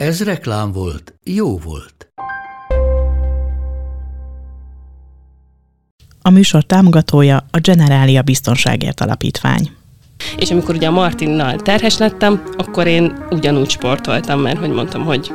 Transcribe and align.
Ez 0.00 0.24
reklám 0.24 0.72
volt, 0.72 1.14
jó 1.24 1.58
volt. 1.58 2.12
A 6.22 6.30
műsor 6.30 6.62
támogatója 6.62 7.44
a 7.50 7.58
Generalia 7.58 8.22
Biztonságért 8.22 9.00
Alapítvány. 9.00 9.70
És 10.36 10.50
amikor 10.50 10.74
ugye 10.74 10.86
a 10.86 10.90
Martinnal 10.90 11.56
terhes 11.56 11.98
lettem, 11.98 12.42
akkor 12.56 12.86
én 12.86 13.26
ugyanúgy 13.30 13.70
sportoltam, 13.70 14.40
mert 14.40 14.58
hogy 14.58 14.70
mondtam, 14.70 15.04
hogy 15.04 15.32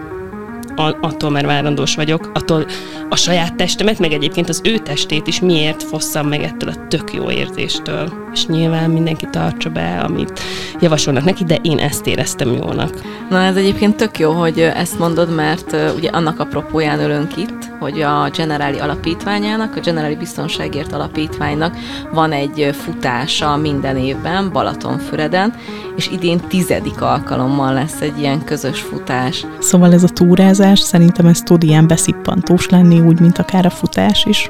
attól 0.75 1.29
már 1.29 1.45
várandós 1.45 1.95
vagyok, 1.95 2.31
attól 2.33 2.65
a 3.09 3.15
saját 3.15 3.55
testemet, 3.55 3.99
meg 3.99 4.11
egyébként 4.11 4.49
az 4.49 4.61
ő 4.63 4.77
testét 4.77 5.27
is 5.27 5.39
miért 5.39 5.83
fosszam 5.83 6.27
meg 6.27 6.41
ettől 6.41 6.69
a 6.69 6.87
tök 6.87 7.13
jó 7.13 7.31
érzéstől. 7.31 8.13
És 8.33 8.45
nyilván 8.45 8.89
mindenki 8.89 9.27
tartsa 9.31 9.69
be, 9.69 9.99
amit 9.99 10.39
javasolnak 10.79 11.23
neki, 11.23 11.43
de 11.43 11.55
én 11.55 11.77
ezt 11.77 12.07
éreztem 12.07 12.53
jónak. 12.53 13.01
Na 13.29 13.41
ez 13.41 13.55
egyébként 13.55 13.95
tök 13.95 14.19
jó, 14.19 14.31
hogy 14.31 14.59
ezt 14.59 14.99
mondod, 14.99 15.35
mert 15.35 15.75
ugye 15.95 16.09
annak 16.09 16.39
a 16.39 16.45
propóján 16.45 16.99
ölünk 16.99 17.37
itt, 17.37 17.74
hogy 17.79 18.01
a 18.01 18.29
Generáli 18.37 18.79
Alapítványának, 18.79 19.75
a 19.75 19.79
Generáli 19.79 20.15
Biztonságért 20.15 20.93
Alapítványnak 20.93 21.75
van 22.13 22.31
egy 22.31 22.69
futása 22.73 23.55
minden 23.55 23.97
évben 23.97 24.51
Balatonfüreden, 24.51 25.53
és 25.95 26.07
idén 26.11 26.39
tizedik 26.47 27.01
alkalommal 27.01 27.73
lesz 27.73 28.01
egy 28.01 28.19
ilyen 28.19 28.43
közös 28.43 28.81
futás. 28.81 29.45
Szóval 29.59 29.93
ez 29.93 30.03
a 30.03 30.09
túrázás 30.09 30.79
szerintem 30.79 31.25
ez 31.25 31.41
tud 31.41 31.63
ilyen 31.63 31.87
beszippantós 31.87 32.69
lenni, 32.69 32.99
úgy, 32.99 33.19
mint 33.19 33.37
akár 33.37 33.65
a 33.65 33.69
futás 33.69 34.25
is 34.25 34.49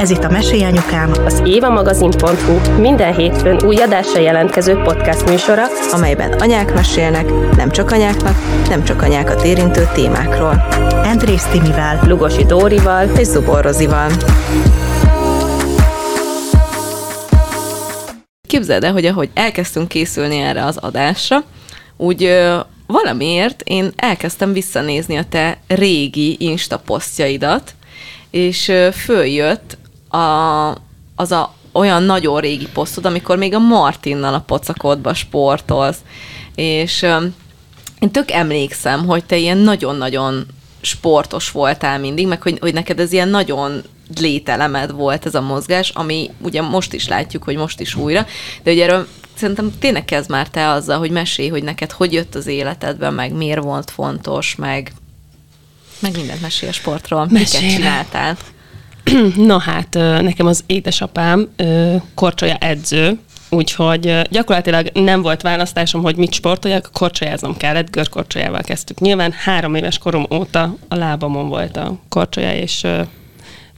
Ez 0.00 0.10
itt 0.10 0.24
a 0.24 0.30
Mesélyanyukám, 0.30 1.12
az 1.24 1.42
évamagazin.hu 1.44 2.80
minden 2.80 3.14
hétfőn 3.14 3.62
új 3.64 3.76
adásra 3.76 4.20
jelentkező 4.20 4.74
podcast 4.74 5.28
műsora, 5.28 5.66
amelyben 5.92 6.32
anyák 6.32 6.74
mesélnek, 6.74 7.54
nem 7.56 7.70
csak 7.70 7.90
anyáknak, 7.90 8.36
nem 8.68 8.84
csak 8.84 9.02
anyákat 9.02 9.44
érintő 9.44 9.88
témákról. 9.94 10.66
Andrész 11.04 11.44
Timivel, 11.44 12.00
Lugosi 12.06 12.44
Dórival 12.44 13.08
és 13.18 13.26
Zubor 13.26 13.64
Rozival. 13.64 14.10
Képzeld 18.48 18.84
el, 18.84 18.92
hogy 18.92 19.06
ahogy 19.06 19.30
elkezdtünk 19.34 19.88
készülni 19.88 20.38
erre 20.38 20.64
az 20.64 20.76
adásra, 20.76 21.44
úgy 21.96 22.38
valamiért 22.86 23.62
én 23.64 23.92
elkezdtem 23.96 24.52
visszanézni 24.52 25.16
a 25.16 25.24
te 25.28 25.58
régi 25.68 26.36
Insta 26.38 26.78
posztjaidat, 26.78 27.74
és 28.30 28.72
följött 28.92 29.78
a, 30.18 30.76
az 31.16 31.32
a 31.32 31.54
olyan 31.72 32.02
nagyon 32.02 32.40
régi 32.40 32.68
posztod, 32.72 33.04
amikor 33.04 33.36
még 33.36 33.54
a 33.54 33.58
Martinnal 33.58 34.34
a 34.34 34.40
pocakodba 34.40 35.14
sportolsz. 35.14 35.98
És 36.54 37.02
um, 37.02 37.34
én 37.98 38.10
tök 38.10 38.30
emlékszem, 38.30 39.06
hogy 39.06 39.24
te 39.24 39.36
ilyen 39.36 39.58
nagyon-nagyon 39.58 40.46
sportos 40.80 41.50
voltál 41.50 41.98
mindig, 41.98 42.26
meg 42.26 42.42
hogy, 42.42 42.58
hogy 42.60 42.72
neked 42.74 43.00
ez 43.00 43.12
ilyen 43.12 43.28
nagyon 43.28 43.82
lételemed 44.18 44.92
volt 44.92 45.26
ez 45.26 45.34
a 45.34 45.40
mozgás, 45.40 45.88
ami 45.88 46.30
ugye 46.38 46.62
most 46.62 46.92
is 46.92 47.08
látjuk, 47.08 47.42
hogy 47.42 47.56
most 47.56 47.80
is 47.80 47.94
újra, 47.94 48.26
de 48.62 48.72
ugye 48.72 48.84
erről 48.84 49.06
szerintem 49.34 49.78
tényleg 49.78 50.04
kezd 50.04 50.30
már 50.30 50.48
te 50.48 50.68
azzal, 50.68 50.98
hogy 50.98 51.10
mesélj, 51.10 51.48
hogy 51.48 51.62
neked 51.62 51.90
hogy 51.90 52.12
jött 52.12 52.34
az 52.34 52.46
életedben, 52.46 53.14
meg 53.14 53.32
miért 53.32 53.62
volt 53.62 53.90
fontos, 53.90 54.54
meg, 54.56 54.92
meg 55.98 56.16
mindent 56.16 56.40
mesél 56.40 56.68
a 56.68 56.72
sportról, 56.72 57.26
Mesélj. 57.30 57.64
miket 57.64 57.76
csináltál. 57.76 58.36
Na 59.36 59.58
hát, 59.58 59.94
nekem 60.22 60.46
az 60.46 60.64
édesapám 60.66 61.48
korcsolya 62.14 62.54
edző, 62.54 63.18
Úgyhogy 63.52 64.20
gyakorlatilag 64.30 64.90
nem 64.92 65.22
volt 65.22 65.42
választásom, 65.42 66.02
hogy 66.02 66.16
mit 66.16 66.32
sportoljak, 66.32 66.90
korcsolyáznom 66.92 67.56
kellett, 67.56 67.90
görkorcsolyával 67.90 68.60
kezdtük. 68.60 68.98
Nyilván 68.98 69.32
három 69.32 69.74
éves 69.74 69.98
korom 69.98 70.26
óta 70.32 70.76
a 70.88 70.94
lábamon 70.94 71.48
volt 71.48 71.76
a 71.76 71.98
korcsolya, 72.08 72.54
és 72.54 72.86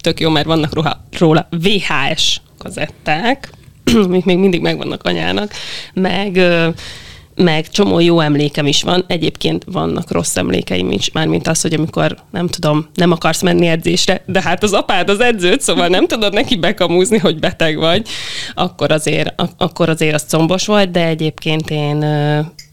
tök 0.01 0.21
jó, 0.21 0.31
mert 0.31 0.47
vannak 0.47 0.75
róla, 0.75 1.05
róla 1.19 1.49
VHS 1.51 2.41
kazetták, 2.59 3.51
amik 4.05 4.25
még 4.25 4.39
mindig 4.39 4.61
megvannak 4.61 5.05
anyának, 5.05 5.53
meg 5.93 6.41
meg 7.35 7.69
csomó 7.69 8.01
jó 8.01 8.21
emlékem 8.21 8.67
is 8.67 8.83
van. 8.83 9.05
Egyébként 9.07 9.65
vannak 9.67 10.11
rossz 10.11 10.37
emlékeim 10.37 10.91
is, 10.91 11.13
már 11.13 11.27
mint 11.27 11.49
az, 11.49 11.61
hogy 11.61 11.75
amikor 11.75 12.17
nem 12.31 12.49
tudom, 12.49 12.89
nem 12.95 13.13
akarsz 13.13 13.43
menni 13.43 13.67
edzésre, 13.67 14.23
de 14.27 14.43
hát 14.43 14.63
az 14.63 14.73
apád 14.73 15.09
az 15.09 15.21
edzőt, 15.21 15.61
szóval 15.61 15.89
nem 15.89 16.07
tudod 16.07 16.33
neki 16.33 16.57
bekamúzni, 16.57 17.19
hogy 17.19 17.39
beteg 17.39 17.77
vagy, 17.77 18.09
akkor 18.55 18.93
azért, 18.93 19.43
akkor 19.57 19.89
azért 19.89 20.15
az 20.15 20.25
combos 20.29 20.67
volt, 20.67 20.91
de 20.91 21.07
egyébként 21.07 21.71
én 21.71 22.07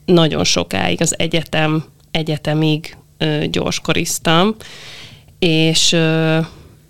nagyon 0.05 0.43
sokáig 0.43 1.01
az 1.01 1.19
egyetem, 1.19 1.83
egyetemig 2.11 2.97
gyorskoriztam, 3.49 4.55
és 5.39 5.95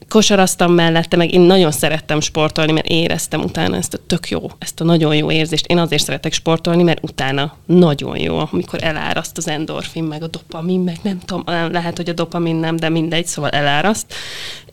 kosaraztam 0.10 0.74
mellette, 0.74 1.18
meg 1.18 1.34
én 1.34 1.42
nagyon 1.42 1.72
szerettem 1.72 2.20
sportolni, 2.20 2.72
mert 2.72 2.88
éreztem 2.88 3.42
utána 3.42 3.76
ezt 3.76 3.94
a 3.94 3.98
tök 4.08 4.30
jó, 4.30 4.52
ezt 4.58 4.82
a 4.82 4.84
nagyon 4.84 5.16
jó 5.16 5.32
érzést. 5.32 5.66
Én 5.66 5.78
azért 5.78 6.04
szeretek 6.04 6.34
sportolni, 6.34 6.84
mert 6.84 7.04
utána 7.04 7.56
nagyon 7.66 8.18
jó, 8.18 8.38
amikor 8.52 8.84
eláraszt 8.84 9.38
az 9.38 9.48
endorfin, 9.48 10.04
meg 10.04 10.24
a 10.24 10.28
dopamin, 10.28 10.80
meg 10.80 10.98
nem 11.02 11.20
tudom, 11.20 11.44
lehet, 11.72 11.98
hogy 11.98 12.10
a 12.10 12.14
dopamin 12.14 12.56
nem, 12.56 12.76
de 12.76 12.90
mindegy, 12.90 13.26
szóval 13.26 13.50
eláraszt. 13.50 14.14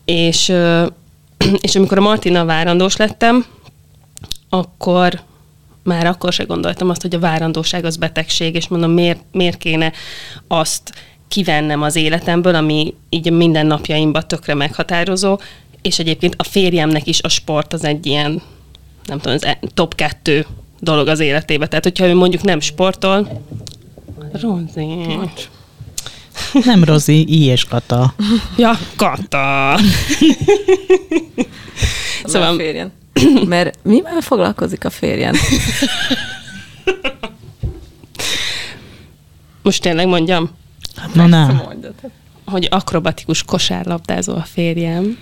És, 0.05 0.53
és 1.67 1.75
amikor 1.75 1.97
a 1.97 2.01
Martina 2.01 2.45
várandós 2.45 2.95
lettem, 2.95 3.45
akkor 4.49 5.21
már 5.83 6.05
akkor 6.05 6.33
se 6.33 6.43
gondoltam 6.43 6.89
azt, 6.89 7.01
hogy 7.01 7.15
a 7.15 7.19
várandóság 7.19 7.85
az 7.85 7.97
betegség, 7.97 8.55
és 8.55 8.67
mondom, 8.67 8.91
miért, 8.91 9.19
miért 9.31 9.57
kéne 9.57 9.91
azt 10.47 10.93
kivennem 11.27 11.81
az 11.81 11.95
életemből, 11.95 12.55
ami 12.55 12.93
így 13.09 13.31
minden 13.31 13.65
napjaimban 13.65 14.27
tökre 14.27 14.53
meghatározó, 14.53 15.39
és 15.81 15.99
egyébként 15.99 16.35
a 16.37 16.43
férjemnek 16.43 17.07
is 17.07 17.21
a 17.21 17.29
sport 17.29 17.73
az 17.73 17.83
egy 17.83 18.05
ilyen, 18.05 18.41
nem 19.05 19.19
tudom, 19.19 19.33
az 19.33 19.45
e- 19.45 19.59
top 19.73 19.95
kettő 19.95 20.45
dolog 20.79 21.07
az 21.07 21.19
életébe. 21.19 21.67
Tehát, 21.67 21.83
hogyha 21.83 22.07
ő 22.07 22.13
mondjuk 22.13 22.41
nem 22.41 22.59
sportol, 22.59 23.43
Rozi. 24.31 24.85
Nem 26.63 26.83
Rozi, 26.83 27.33
I 27.33 27.43
és 27.43 27.65
Kata. 27.65 28.13
Ja, 28.57 28.79
Kata. 28.95 29.79
szóval... 32.23 32.53
A 32.53 32.55
férjen. 32.55 32.91
Mert 33.45 33.79
mivel 33.83 34.21
foglalkozik 34.21 34.85
a 34.85 34.89
férjen? 34.89 35.35
Most 39.63 39.81
tényleg 39.81 40.07
mondjam? 40.07 40.49
Hát 40.95 41.13
Na, 41.13 41.27
nem. 41.27 41.61
Hogy 42.45 42.67
akrobatikus 42.71 43.43
kosárlabdázó 43.43 44.35
a 44.35 44.43
férjem, 44.43 45.17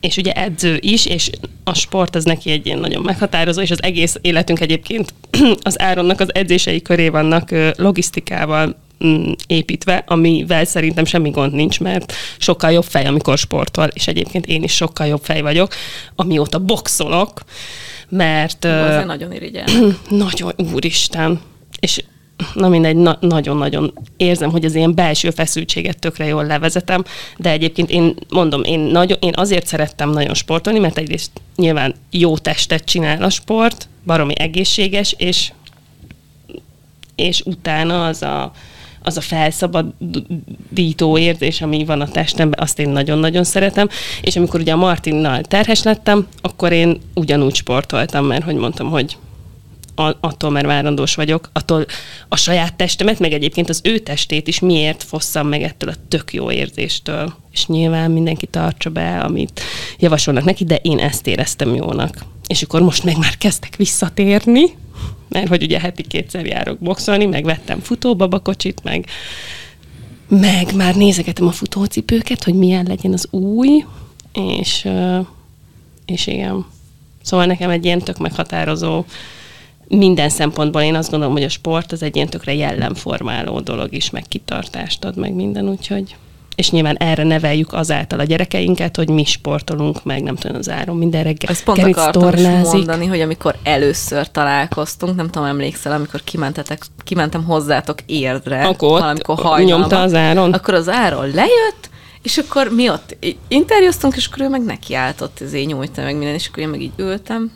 és 0.00 0.16
ugye 0.16 0.32
edző 0.32 0.78
is, 0.80 1.06
és 1.06 1.30
a 1.64 1.74
sport 1.74 2.14
az 2.14 2.24
neki 2.24 2.50
egy 2.50 2.66
ilyen 2.66 2.78
nagyon 2.78 3.02
meghatározó, 3.02 3.60
és 3.60 3.70
az 3.70 3.82
egész 3.82 4.16
életünk 4.20 4.60
egyébként 4.60 5.14
az 5.62 5.80
Áronnak 5.80 6.20
az 6.20 6.34
edzései 6.34 6.82
köré 6.82 7.08
vannak 7.08 7.48
logisztikával 7.76 8.76
mm, 9.04 9.32
építve, 9.46 10.04
amivel 10.06 10.64
szerintem 10.64 11.04
semmi 11.04 11.30
gond 11.30 11.52
nincs, 11.52 11.80
mert 11.80 12.12
sokkal 12.38 12.70
jobb 12.70 12.84
fej, 12.84 13.04
amikor 13.04 13.38
sportol, 13.38 13.86
és 13.86 14.08
egyébként 14.08 14.46
én 14.46 14.62
is 14.62 14.74
sokkal 14.74 15.06
jobb 15.06 15.22
fej 15.22 15.40
vagyok, 15.40 15.74
amióta 16.14 16.58
boxolok, 16.58 17.40
mert... 18.08 18.64
Ó, 18.64 19.04
nagyon 19.04 19.32
irigyel. 19.32 19.66
nagyon, 20.08 20.52
úristen. 20.72 21.40
És 21.80 22.02
na 22.54 22.68
mindegy, 22.68 22.96
na, 22.96 23.16
nagyon-nagyon 23.20 23.92
érzem, 24.16 24.50
hogy 24.50 24.64
az 24.64 24.74
ilyen 24.74 24.94
belső 24.94 25.30
feszültséget 25.30 25.98
tökre 25.98 26.26
jól 26.26 26.46
levezetem, 26.46 27.04
de 27.36 27.50
egyébként 27.50 27.90
én 27.90 28.14
mondom, 28.28 28.62
én, 28.62 28.80
nagyon, 28.80 29.18
én 29.20 29.32
azért 29.36 29.66
szerettem 29.66 30.10
nagyon 30.10 30.34
sportolni, 30.34 30.78
mert 30.78 30.98
egyrészt 30.98 31.30
nyilván 31.56 31.94
jó 32.10 32.38
testet 32.38 32.84
csinál 32.84 33.22
a 33.22 33.30
sport, 33.30 33.88
baromi 34.06 34.38
egészséges, 34.38 35.14
és, 35.18 35.52
és 37.14 37.42
utána 37.44 38.06
az 38.06 38.22
a, 38.22 38.52
az 39.02 39.16
a 39.16 39.20
felszabadító 39.20 41.18
érzés, 41.18 41.60
ami 41.60 41.84
van 41.84 42.00
a 42.00 42.08
testemben, 42.08 42.60
azt 42.62 42.78
én 42.78 42.88
nagyon-nagyon 42.88 43.44
szeretem. 43.44 43.88
És 44.22 44.36
amikor 44.36 44.60
ugye 44.60 44.72
a 44.72 44.76
Martinnal 44.76 45.40
terhes 45.40 45.82
lettem, 45.82 46.26
akkor 46.40 46.72
én 46.72 47.00
ugyanúgy 47.14 47.54
sportoltam, 47.54 48.24
mert 48.26 48.44
hogy 48.44 48.56
mondtam, 48.56 48.90
hogy 48.90 49.16
attól, 50.20 50.50
mert 50.50 50.66
várandós 50.66 51.14
vagyok, 51.14 51.50
attól 51.52 51.86
a 52.28 52.36
saját 52.36 52.74
testemet, 52.74 53.18
meg 53.18 53.32
egyébként 53.32 53.68
az 53.68 53.80
ő 53.84 53.98
testét 53.98 54.48
is 54.48 54.60
miért 54.60 55.02
fosszam 55.02 55.48
meg 55.48 55.62
ettől 55.62 55.90
a 55.90 55.94
tök 56.08 56.32
jó 56.32 56.50
érzéstől. 56.50 57.34
És 57.52 57.66
nyilván 57.66 58.10
mindenki 58.10 58.46
tartsa 58.46 58.90
be, 58.90 59.18
amit 59.18 59.60
javasolnak 59.98 60.44
neki, 60.44 60.64
de 60.64 60.76
én 60.76 60.98
ezt 60.98 61.26
éreztem 61.26 61.74
jónak. 61.74 62.24
És 62.46 62.62
akkor 62.62 62.82
most 62.82 63.04
meg 63.04 63.18
már 63.18 63.38
kezdtek 63.38 63.76
visszatérni, 63.76 64.64
mert 65.28 65.48
hogy 65.48 65.62
ugye 65.62 65.80
heti 65.80 66.02
kétszer 66.02 66.46
járok 66.46 66.78
boxolni, 66.78 67.26
meg 67.26 67.44
vettem 67.44 67.80
futóbabakocsit, 67.80 68.80
meg, 68.82 69.06
meg 70.28 70.74
már 70.74 70.94
nézegetem 70.94 71.46
a 71.46 71.52
futócipőket, 71.52 72.44
hogy 72.44 72.54
milyen 72.54 72.86
legyen 72.88 73.12
az 73.12 73.26
új, 73.30 73.84
és, 74.32 74.88
és 76.06 76.26
igen. 76.26 76.66
Szóval 77.22 77.46
nekem 77.46 77.70
egy 77.70 77.84
ilyen 77.84 77.98
tök 77.98 78.18
meghatározó 78.18 79.04
minden 79.98 80.28
szempontból 80.28 80.82
én 80.82 80.94
azt 80.94 81.10
gondolom, 81.10 81.34
hogy 81.34 81.44
a 81.44 81.48
sport 81.48 81.92
az 81.92 82.02
egy 82.02 82.16
ilyen 82.16 82.28
tökre 82.28 82.54
jellemformáló 82.54 83.60
dolog 83.60 83.92
is, 83.92 84.10
meg 84.10 84.24
kitartást 84.28 85.04
ad, 85.04 85.16
meg 85.16 85.34
minden, 85.34 85.68
úgyhogy 85.68 86.16
és 86.54 86.70
nyilván 86.70 86.96
erre 86.96 87.22
neveljük 87.22 87.72
azáltal 87.72 88.20
a 88.20 88.24
gyerekeinket, 88.24 88.96
hogy 88.96 89.08
mi 89.08 89.24
sportolunk, 89.24 90.04
meg 90.04 90.22
nem 90.22 90.36
tudom, 90.36 90.56
az 90.56 90.70
áron 90.70 90.96
minden 90.96 91.22
reggel. 91.22 91.50
Ezt 91.50 91.64
pont 91.64 91.82
akartam 91.82 92.34
is 92.34 92.42
mondani, 92.72 93.06
hogy 93.06 93.20
amikor 93.20 93.56
először 93.62 94.30
találkoztunk, 94.30 95.16
nem 95.16 95.30
tudom, 95.30 95.48
emlékszel, 95.48 95.92
amikor 95.92 96.20
kimentetek, 96.24 96.82
kimentem 97.04 97.44
hozzátok 97.44 97.98
érdre, 98.06 98.64
akkor 98.66 99.00
valamikor 99.00 99.36
hajnalban, 99.36 99.78
nyomta 99.80 100.00
az 100.00 100.14
áron. 100.14 100.52
Akkor 100.52 100.74
az 100.74 100.88
áron 100.88 101.30
lejött, 101.34 101.90
és 102.22 102.38
akkor 102.38 102.70
mi 102.74 102.88
ott 102.88 103.16
interjúztunk, 103.48 104.16
és 104.16 104.26
akkor 104.26 104.44
ő 104.44 104.48
meg 104.48 104.64
nekiálltott, 104.64 105.40
ezért 105.40 105.66
nyújta 105.66 106.02
meg 106.02 106.16
minden, 106.16 106.34
és 106.34 106.48
akkor 106.48 106.62
én 106.62 106.68
meg 106.68 106.82
így 106.82 106.92
ültem, 106.96 107.50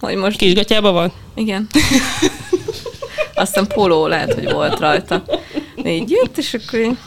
hogy 0.00 0.16
most... 0.16 0.36
Kisgatyában 0.36 0.92
van? 0.92 1.12
Igen. 1.34 1.66
Aztán 3.34 3.66
poló 3.66 4.06
lehet, 4.06 4.34
hogy 4.34 4.52
volt 4.52 4.78
rajta. 4.78 5.24
Így 5.84 6.10
jött, 6.10 6.38
és 6.38 6.54
akkor 6.54 6.78
én 6.78 6.98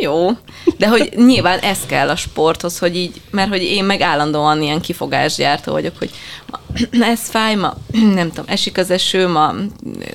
jó. 0.00 0.30
De 0.76 0.88
hogy 0.88 1.12
nyilván 1.16 1.58
ez 1.58 1.78
kell 1.86 2.08
a 2.08 2.16
sporthoz, 2.16 2.78
hogy 2.78 2.96
így, 2.96 3.20
mert 3.30 3.48
hogy 3.48 3.62
én 3.62 3.84
meg 3.84 4.00
állandóan 4.00 4.62
ilyen 4.62 4.80
kifogásgyártó 4.80 5.72
vagyok, 5.72 5.98
hogy 5.98 6.10
ma, 6.50 6.60
ez 7.12 7.28
fáj, 7.28 7.54
ma 7.54 7.76
nem 8.14 8.28
tudom, 8.28 8.44
esik 8.48 8.78
az 8.78 8.90
eső, 8.90 9.28
ma 9.28 9.54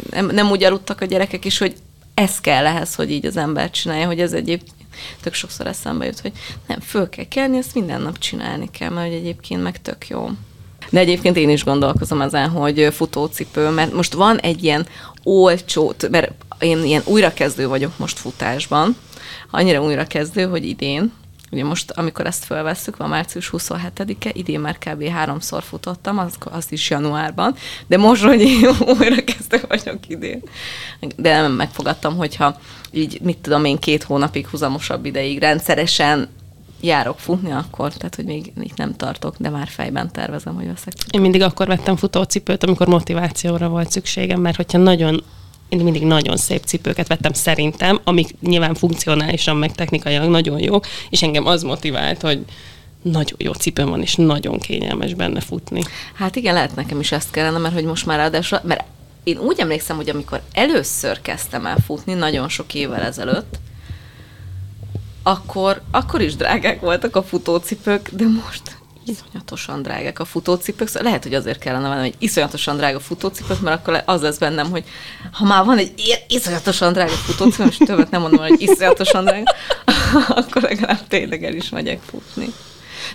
nem, 0.10 0.30
nem 0.32 0.50
úgy 0.50 0.64
aludtak 0.64 1.02
a 1.02 1.06
gyerekek 1.06 1.46
is, 1.46 1.58
hogy 1.58 1.76
ez 2.14 2.42
kell 2.42 2.66
ehhez, 2.66 2.96
hogy 2.96 3.12
így 3.12 3.26
az 3.26 3.38
ember 3.38 3.70
csinálja, 3.72 4.06
hogy 4.06 4.20
ez 4.20 4.34
egyéb 4.34 4.62
tök 5.22 5.34
sokszor 5.34 5.68
eszembe 5.68 6.06
jut, 6.06 6.20
hogy 6.20 6.32
nem, 6.68 6.80
föl 6.80 7.10
kell 7.10 7.26
kelni, 7.28 7.58
ezt 7.58 7.74
minden 7.74 8.02
nap 8.02 8.18
csinálni 8.18 8.70
kell, 8.72 8.90
mert 8.90 9.08
hogy 9.08 9.18
egyébként 9.18 9.64
meg 9.64 9.82
tök 9.82 10.08
jó. 10.08 10.30
De 10.94 11.00
egyébként 11.00 11.38
én 11.38 11.50
is 11.50 11.64
gondolkozom 11.64 12.22
ezen, 12.22 12.50
hogy 12.50 12.88
futócipő, 12.92 13.70
mert 13.70 13.94
most 13.94 14.14
van 14.14 14.38
egy 14.38 14.64
ilyen 14.64 14.88
olcsó, 15.24 15.94
mert 16.12 16.32
én 16.60 16.84
ilyen 16.84 17.02
újrakezdő 17.06 17.68
vagyok 17.68 17.98
most 17.98 18.20
futásban, 18.20 18.96
annyira 19.52 19.84
újrakezdő, 19.84 20.44
hogy 20.44 20.66
idén, 20.66 21.12
ugye 21.52 21.64
most, 21.64 21.92
amikor 21.92 22.26
ezt 22.26 22.46
felvesszük, 22.46 22.98
van 22.98 23.10
március 23.10 23.50
27-e, 23.58 24.30
idén 24.34 24.60
már 24.60 24.78
kb. 24.78 25.08
háromszor 25.08 25.64
futottam, 25.64 26.18
az, 26.18 26.34
az 26.40 26.66
is 26.70 26.90
januárban, 26.90 27.56
de 27.88 27.98
most, 27.98 28.24
hogy 28.24 28.42
én 28.42 28.70
újra 29.00 29.24
vagyok 29.68 30.08
idén. 30.08 30.42
De 31.16 31.42
nem 31.42 31.52
megfogadtam, 31.52 32.16
hogyha 32.16 32.60
így, 32.92 33.20
mit 33.22 33.38
tudom 33.38 33.66
én, 33.66 33.78
két 33.78 34.04
hónapig 34.04 34.48
húzamosabb 34.48 35.06
ideig 35.06 35.40
rendszeresen 35.40 36.30
járok 36.84 37.20
futni 37.20 37.52
akkor, 37.52 37.94
tehát 37.94 38.16
hogy 38.16 38.26
még 38.26 38.52
itt 38.60 38.78
nem 38.78 38.96
tartok, 38.96 39.36
de 39.38 39.50
már 39.50 39.68
fejben 39.68 40.12
tervezem, 40.12 40.56
hogy 40.56 40.68
veszek. 40.68 40.94
Én 41.12 41.22
mindig 41.22 41.42
akkor 41.42 41.68
vettem 41.68 41.96
futócipőt, 41.96 42.64
amikor 42.64 42.88
motivációra 42.88 43.70
volt 43.70 43.92
szükségem, 43.92 44.42
mert 44.42 44.56
hogyha 44.56 44.78
nagyon 44.78 45.24
én 45.70 45.80
mindig 45.80 46.04
nagyon 46.04 46.38
szép 46.38 46.64
cipőket 46.64 47.08
vettem 47.08 47.34
szerintem, 47.34 48.00
amik 48.04 48.36
nyilván 48.42 48.74
funkcionálisan, 48.74 49.58
meg 49.58 49.72
technikailag 49.72 50.30
nagyon 50.30 50.60
jó, 50.60 50.80
és 51.10 51.24
engem 51.24 51.46
az 51.46 51.64
motivált, 51.64 52.22
hogy 52.22 52.46
nagyon 53.02 53.38
jó 53.38 53.54
cipőm 53.54 53.90
van, 53.90 54.02
és 54.02 54.16
nagyon 54.16 54.60
kényelmes 54.60 55.14
benne 55.14 55.40
futni. 55.40 55.82
Hát 56.14 56.36
igen, 56.36 56.54
lehet 56.54 56.76
nekem 56.76 57.00
is 57.00 57.12
ezt 57.12 57.32
kellene, 57.32 57.58
mert 57.58 57.74
hogy 57.74 57.84
most 57.84 58.06
már 58.06 58.18
ráadásul, 58.18 58.60
mert 58.64 58.84
én 59.24 59.38
úgy 59.38 59.60
emlékszem, 59.60 59.96
hogy 59.96 60.10
amikor 60.10 60.42
először 60.52 61.22
kezdtem 61.22 61.66
el 61.66 61.78
futni, 61.86 62.14
nagyon 62.14 62.50
sok 62.50 62.74
évvel 62.74 63.02
ezelőtt, 63.02 63.60
akkor, 65.24 65.82
akkor 65.92 66.22
is 66.22 66.36
drágák 66.36 66.80
voltak 66.80 67.16
a 67.16 67.24
futócipők, 67.24 68.10
de 68.12 68.26
most 68.28 68.78
iszonyatosan 69.06 69.82
drágák 69.82 70.20
a 70.20 70.26
futócipők. 70.26 70.88
Szóval 70.88 71.04
lehet, 71.04 71.24
hogy 71.24 71.34
azért 71.34 71.60
kellene 71.60 71.88
vennem 71.88 72.04
egy 72.04 72.16
iszonyatosan 72.18 72.78
drága 72.78 73.00
futócipőt, 73.00 73.62
mert 73.62 73.80
akkor 73.80 74.04
az 74.06 74.22
lesz 74.22 74.38
bennem, 74.38 74.70
hogy 74.70 74.84
ha 75.32 75.46
már 75.46 75.66
van 75.66 75.78
egy 75.78 76.24
iszonyatosan 76.28 76.94
drága 76.94 77.12
futócipő, 77.12 77.68
és 77.70 77.78
többet 77.78 78.12
nem 78.12 78.22
mondom, 78.22 78.40
hogy 78.40 78.62
iszonyatosan 78.62 79.26
drága, 79.26 79.56
akkor 80.40 80.62
legalább 80.62 81.08
tényleg 81.08 81.44
el 81.44 81.54
is 81.54 81.70
megyek 81.70 82.00
futni. 82.02 82.54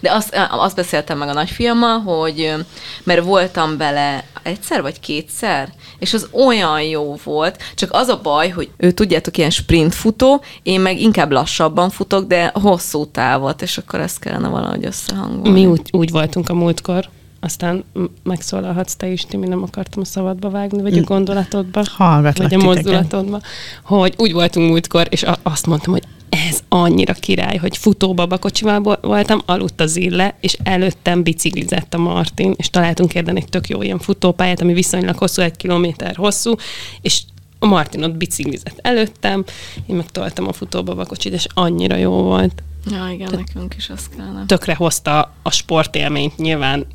De 0.00 0.12
azt, 0.12 0.36
azt 0.50 0.76
beszéltem 0.76 1.18
meg 1.18 1.28
a 1.28 1.32
nagyfiammal, 1.32 1.98
hogy 1.98 2.54
mert 3.02 3.24
voltam 3.24 3.76
bele 3.76 4.24
egyszer 4.42 4.82
vagy 4.82 5.00
kétszer, 5.00 5.72
és 5.98 6.14
az 6.14 6.28
olyan 6.32 6.82
jó 6.82 7.16
volt, 7.24 7.62
csak 7.74 7.92
az 7.92 8.08
a 8.08 8.20
baj, 8.22 8.48
hogy 8.48 8.70
ő 8.76 8.90
tudjátok, 8.90 9.36
ilyen 9.36 9.50
sprint 9.50 9.94
futó, 9.94 10.42
én 10.62 10.80
meg 10.80 11.00
inkább 11.00 11.30
lassabban 11.30 11.90
futok, 11.90 12.26
de 12.26 12.50
hosszú 12.54 13.06
távot, 13.06 13.62
és 13.62 13.78
akkor 13.78 14.00
ezt 14.00 14.18
kellene 14.18 14.48
valahogy 14.48 14.84
összehangolni. 14.84 15.50
Mi 15.50 15.66
úgy, 15.66 15.88
úgy 15.90 16.10
voltunk 16.10 16.48
a 16.48 16.54
múltkor, 16.54 17.08
aztán 17.40 17.84
megszólalhatsz 18.22 18.94
te 18.94 19.06
is, 19.06 19.26
Timi, 19.26 19.48
nem 19.48 19.62
akartam 19.62 20.02
a 20.02 20.04
szabadba 20.04 20.50
vágni, 20.50 20.82
vagy 20.82 20.98
a 20.98 21.02
gondolatodba, 21.02 21.82
Hallgatlak 21.96 22.50
vagy 22.50 22.60
a 22.60 22.64
mozdulatodba, 22.64 23.40
hogy 23.82 24.14
úgy 24.16 24.32
voltunk 24.32 24.68
múltkor, 24.68 25.06
és 25.10 25.24
azt 25.42 25.66
mondtam, 25.66 25.92
hogy 25.92 26.02
ez 26.28 26.58
annyira 26.68 27.12
király, 27.12 27.56
hogy 27.56 27.76
futóbaba 27.76 28.38
kocsival 28.38 28.98
voltam, 29.02 29.42
aludt 29.46 29.80
az 29.80 29.96
ille, 29.96 30.36
és 30.40 30.56
előttem 30.62 31.22
biciklizett 31.22 31.94
a 31.94 31.98
Martin, 31.98 32.54
és 32.56 32.70
találtunk 32.70 33.14
érden 33.14 33.36
egy 33.36 33.48
tök 33.48 33.68
jó 33.68 33.82
ilyen 33.82 33.98
futópályát, 33.98 34.60
ami 34.60 34.72
viszonylag 34.72 35.16
hosszú, 35.16 35.42
egy 35.42 35.56
kilométer 35.56 36.16
hosszú, 36.16 36.54
és 37.00 37.22
a 37.58 37.66
Martin 37.66 38.02
ott 38.02 38.16
biciklizett 38.16 38.78
előttem, 38.82 39.44
én 39.86 39.96
meg 39.96 40.10
toltam 40.10 40.48
a 40.48 40.52
futóbaba 40.52 41.04
kocsit, 41.04 41.32
és 41.32 41.46
annyira 41.54 41.96
jó 41.96 42.22
volt. 42.22 42.62
Ja, 42.90 43.08
igen, 43.12 43.28
Tehát 43.28 43.46
nekünk 43.46 43.74
is 43.76 43.88
azt 43.88 44.14
kellene. 44.16 44.46
Tökre 44.46 44.74
hozta 44.74 45.34
a 45.42 45.50
sportélményt 45.50 46.36
nyilván. 46.36 46.86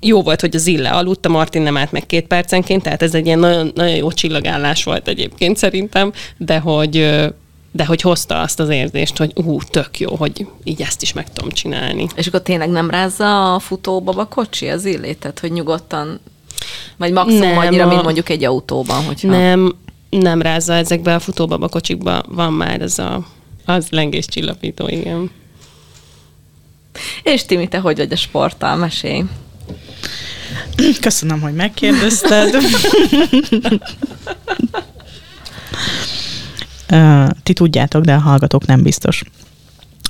Jó 0.00 0.22
volt, 0.22 0.40
hogy 0.40 0.56
az 0.56 0.66
Ille 0.66 0.90
aludt, 0.90 1.26
a 1.26 1.28
Martin 1.28 1.62
nem 1.62 1.76
állt 1.76 1.92
meg 1.92 2.06
két 2.06 2.26
percenként, 2.26 2.82
tehát 2.82 3.02
ez 3.02 3.14
egy 3.14 3.26
ilyen 3.26 3.38
nagyon, 3.38 3.70
nagyon 3.74 3.94
jó 3.94 4.12
csillagállás 4.12 4.84
volt 4.84 5.08
egyébként 5.08 5.56
szerintem, 5.56 6.12
de 6.36 6.58
hogy 6.58 7.26
de 7.72 7.84
hogy 7.84 8.00
hozta 8.00 8.40
azt 8.40 8.60
az 8.60 8.68
érzést, 8.68 9.16
hogy 9.16 9.32
ú, 9.34 9.58
tök 9.62 9.98
jó, 9.98 10.14
hogy 10.16 10.46
így 10.64 10.82
ezt 10.82 11.02
is 11.02 11.12
meg 11.12 11.32
tudom 11.32 11.50
csinálni. 11.50 12.06
És 12.14 12.26
akkor 12.26 12.42
tényleg 12.42 12.70
nem 12.70 12.90
rázza 12.90 13.54
a 13.54 13.58
futóbaba 13.58 14.24
kocsi 14.24 14.68
az 14.68 14.84
illét, 14.84 15.18
tehát 15.18 15.38
hogy 15.38 15.52
nyugodtan, 15.52 16.20
vagy 16.96 17.12
maximum 17.12 17.40
nem, 17.40 17.58
annyira, 17.58 17.84
a... 17.84 17.88
mint 17.88 18.02
mondjuk 18.02 18.28
egy 18.28 18.44
autóban, 18.44 19.04
hogyha... 19.04 19.28
Nem, 19.28 19.76
nem 20.10 20.42
rázza 20.42 20.72
ezekbe 20.72 21.14
a 21.14 21.18
futóbaba 21.18 21.68
kocsikba, 21.68 22.22
van 22.28 22.52
már 22.52 22.80
ez 22.80 22.98
a 22.98 23.26
az 23.64 23.86
lengés 23.90 24.26
csillapító, 24.26 24.88
igen. 24.88 25.30
És 27.22 27.44
Timi, 27.44 27.68
te 27.68 27.78
hogy 27.78 27.96
vagy 27.96 28.12
a 28.12 28.16
sporttal? 28.16 28.76
Mesélj. 28.76 29.22
Köszönöm, 31.00 31.40
hogy 31.40 31.54
megkérdezted. 31.54 32.54
Ti 37.42 37.52
tudjátok, 37.52 38.04
de 38.04 38.14
a 38.14 38.18
hallgatók 38.18 38.66
nem 38.66 38.82
biztos. 38.82 39.22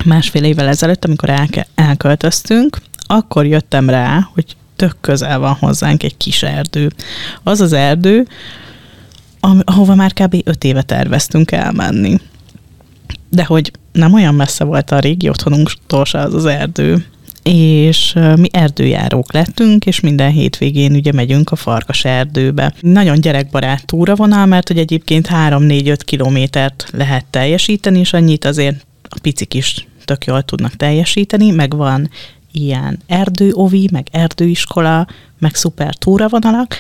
Másfél 0.05 0.45
évvel 0.45 0.69
ezelőtt, 0.69 1.05
amikor 1.05 1.31
elke- 1.31 1.69
elköltöztünk, 1.75 2.79
akkor 3.07 3.47
jöttem 3.47 3.91
rá, 3.91 4.29
hogy 4.35 4.57
tök 4.77 4.97
közel 5.01 5.39
van 5.39 5.55
hozzánk 5.55 6.03
egy 6.03 6.17
kis 6.17 6.43
erdő. 6.43 6.91
Az 7.43 7.61
az 7.61 7.73
erdő, 7.73 8.27
ahova 9.65 9.95
már 9.95 10.13
kb. 10.13 10.37
öt 10.45 10.65
éve 10.65 10.83
terveztünk 10.83 11.51
elmenni. 11.51 12.21
De 13.29 13.45
hogy 13.45 13.73
nem 13.93 14.13
olyan 14.13 14.35
messze 14.35 14.65
volt 14.65 14.91
a 14.91 14.99
régi 14.99 15.29
otthonunktól 15.29 16.05
se 16.05 16.19
az 16.19 16.35
az 16.35 16.45
erdő, 16.45 17.05
és 17.43 18.13
mi 18.37 18.49
erdőjárók 18.53 19.33
lettünk, 19.33 19.87
és 19.87 20.01
minden 20.01 20.31
hétvégén 20.31 20.93
ugye 20.93 21.13
megyünk 21.13 21.51
a 21.51 21.57
farkas 21.57 22.05
erdőbe. 22.05 22.75
Nagyon 22.81 23.21
gyerekbarát 23.21 23.87
túravonal, 23.87 24.47
mert 24.47 24.69
hogy 24.69 24.79
egyébként 24.79 25.29
3-4-5 25.31 25.99
kilométert 26.05 26.89
lehet 26.93 27.25
teljesíteni, 27.31 27.99
és 27.99 28.13
annyit 28.13 28.45
azért 28.45 28.87
a 29.03 29.19
picik 29.23 29.55
is 29.55 29.87
tök 30.05 30.25
jól 30.25 30.43
tudnak 30.43 30.77
teljesíteni, 30.77 31.51
meg 31.51 31.77
van 31.77 32.11
ilyen 32.53 32.99
erdőovi, 33.07 33.89
meg 33.93 34.07
erdőiskola, 34.11 35.07
meg 35.39 35.55
szuper 35.55 35.95
túravonalak, 35.95 36.77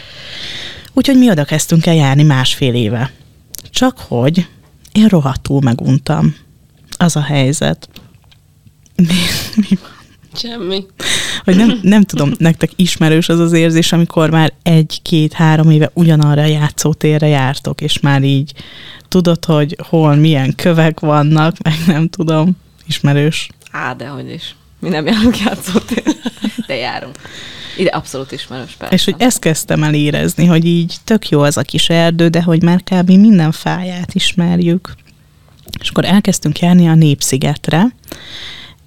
úgyhogy 0.92 1.18
mi 1.18 1.30
oda 1.30 1.44
kezdtünk 1.44 1.86
el 1.86 1.94
járni 1.94 2.22
másfél 2.22 2.74
éve. 2.74 3.12
Csak 3.70 3.98
hogy 3.98 4.46
én 4.92 5.06
rohadtul 5.06 5.60
meguntam. 5.60 6.34
Az 6.96 7.16
a 7.16 7.22
helyzet. 7.22 7.88
Mi, 8.96 9.06
mi? 9.56 9.78
Semmi. 10.34 10.86
Hogy 11.44 11.56
nem, 11.56 11.78
nem 11.82 12.02
tudom, 12.02 12.32
nektek 12.38 12.70
ismerős 12.76 13.28
az 13.28 13.38
az 13.38 13.52
érzés, 13.52 13.92
amikor 13.92 14.30
már 14.30 14.52
egy-két-három 14.62 15.70
éve 15.70 15.90
ugyanarra 15.94 16.42
a 16.42 16.46
játszótérre 16.46 17.26
jártok, 17.26 17.80
és 17.80 18.00
már 18.00 18.22
így 18.22 18.52
tudod, 19.08 19.44
hogy 19.44 19.76
hol 19.88 20.14
milyen 20.14 20.54
kövek 20.54 21.00
vannak, 21.00 21.56
meg 21.62 21.74
nem 21.86 22.08
tudom, 22.08 22.56
ismerős. 22.86 23.48
Á, 23.70 23.94
dehogy 23.94 24.30
is. 24.30 24.54
Mi 24.78 24.88
nem 24.88 25.06
járunk 25.06 25.38
játszótérre, 25.38 26.12
de 26.66 26.74
járunk. 26.74 27.18
Ide 27.76 27.90
abszolút 27.90 28.32
ismerős, 28.32 28.72
persze. 28.78 28.94
És 28.94 29.04
hogy 29.04 29.14
ezt 29.18 29.38
kezdtem 29.38 29.82
el 29.82 29.94
érezni, 29.94 30.46
hogy 30.46 30.64
így 30.64 30.96
tök 31.04 31.28
jó 31.28 31.40
az 31.40 31.56
a 31.56 31.62
kis 31.62 31.88
erdő, 31.88 32.28
de 32.28 32.42
hogy 32.42 32.62
már 32.62 32.82
kb. 32.82 33.10
minden 33.10 33.52
fáját 33.52 34.14
ismerjük. 34.14 34.94
És 35.80 35.88
akkor 35.88 36.04
elkezdtünk 36.04 36.58
járni 36.58 36.88
a 36.88 36.94
Népszigetre. 36.94 37.94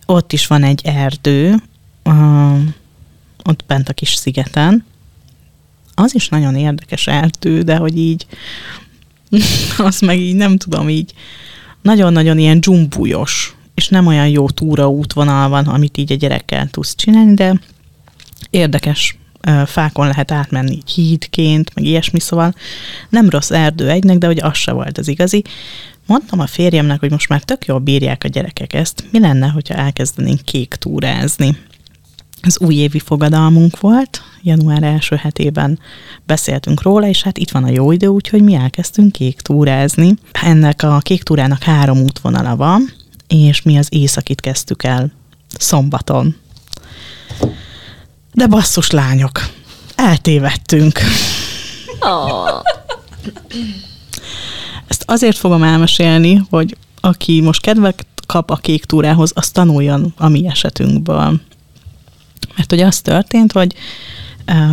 Ott 0.06 0.34
is 0.34 0.48
van 0.48 0.64
egy 0.64 0.82
erdő, 0.84 1.56
uh, 2.04 2.60
ott 3.44 3.64
bent 3.68 3.90
a 3.90 3.94
kis 3.94 4.14
szigeten. 4.14 4.86
Az 5.96 6.16
is 6.16 6.30
nagyon 6.30 6.56
érdekes 6.56 7.08
erdő, 7.08 7.62
de 7.62 7.76
hogy 7.76 7.98
így 7.98 8.26
azt 9.78 10.02
meg 10.02 10.20
így 10.20 10.36
nem 10.36 10.58
tudom, 10.58 10.90
így 10.90 11.14
nagyon-nagyon 11.82 12.38
ilyen 12.38 12.60
dzsumbújos, 12.60 13.56
és 13.74 13.88
nem 13.88 14.08
olyan 14.08 14.28
jó 14.28 14.50
túra 14.50 14.90
útvonal 14.90 15.50
van, 15.50 15.68
amit 15.68 15.98
így 15.98 16.12
a 16.12 16.16
gyerekkel 16.16 16.70
tudsz 16.70 16.96
csinálni, 16.96 17.34
de 17.34 17.60
érdekes 18.50 19.18
fákon 19.66 20.08
lehet 20.08 20.32
átmenni 20.32 20.78
hídként, 20.96 21.72
meg 21.76 21.84
ilyesmi, 21.84 22.20
szóval 22.20 22.54
nem 23.10 23.30
rossz 23.30 23.52
erdő 23.52 23.90
egynek, 23.90 24.18
de 24.18 24.28
hogy 24.28 24.40
az 24.42 24.58
se 24.58 24.72
volt 24.72 24.98
az 24.98 25.08
igazi. 25.08 25.44
Mondtam 26.06 26.40
a 26.40 26.48
férjemnek, 26.48 27.00
hogy 27.00 27.12
most 27.12 27.30
már 27.30 27.42
tök 27.42 27.66
jól 27.66 27.80
bírják 27.80 28.24
a 28.24 28.28
gyerekek 28.28 28.74
ezt, 28.74 29.04
mi 29.12 29.20
lenne, 29.20 29.48
hogyha 29.48 29.74
elkezdenénk 29.74 30.42
kék 30.42 30.76
túrázni. 30.76 31.58
Az 32.42 32.60
újévi 32.60 33.00
fogadalmunk 33.00 33.80
volt, 33.80 34.22
január 34.42 34.84
első 34.84 35.16
hetében 35.16 35.80
beszéltünk 36.26 36.82
róla, 36.82 37.08
és 37.08 37.24
hát 37.24 37.38
itt 37.38 37.52
van 37.52 37.64
a 37.64 37.70
jó 37.70 37.92
idő, 37.92 38.08
úgyhogy 38.08 38.44
mi 38.44 38.54
elkezdtünk 38.54 39.12
kék 39.12 39.42
túrázni. 39.42 40.14
Ennek 40.32 40.84
a 40.84 40.98
kék 40.98 41.24
túrának 41.24 41.64
három 41.64 42.02
útvonala 42.02 42.56
van, 42.56 42.94
és 43.28 43.62
mi 43.62 43.78
az 43.78 43.88
északit 43.90 44.42
kezdtük 44.42 44.84
el 44.84 45.12
szombaton. 45.58 46.36
De 48.34 48.48
basszus 48.48 48.92
lányok, 48.92 49.50
eltévedtünk. 49.96 51.00
Oh, 52.00 52.62
Ezt 54.88 55.04
azért 55.08 55.38
fogom 55.38 55.64
elmesélni, 55.64 56.46
hogy 56.50 56.78
aki 57.02 57.42
most 57.42 57.62
kedvet 57.62 58.06
kap 58.28 58.52
a 58.52 58.56
kék 58.56 58.86
túrához, 58.86 59.32
az 59.36 59.50
tanuljon 59.50 60.14
a 60.18 60.28
mi 60.28 60.48
esetünkből. 60.48 61.42
Mert 62.56 62.70
hogy 62.70 62.80
az 62.80 63.02
történt, 63.02 63.52
hogy 63.52 63.76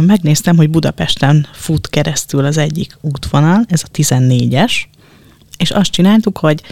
megnéztem, 0.00 0.56
hogy 0.56 0.70
Budapesten 0.70 1.46
fut 1.52 1.88
keresztül 1.88 2.44
az 2.44 2.56
egyik 2.56 2.98
útvonal, 3.00 3.64
ez 3.68 3.82
a 3.84 3.90
14-es, 3.94 4.72
és 5.56 5.70
azt 5.70 5.90
csináltuk, 5.90 6.38
hogy 6.38 6.62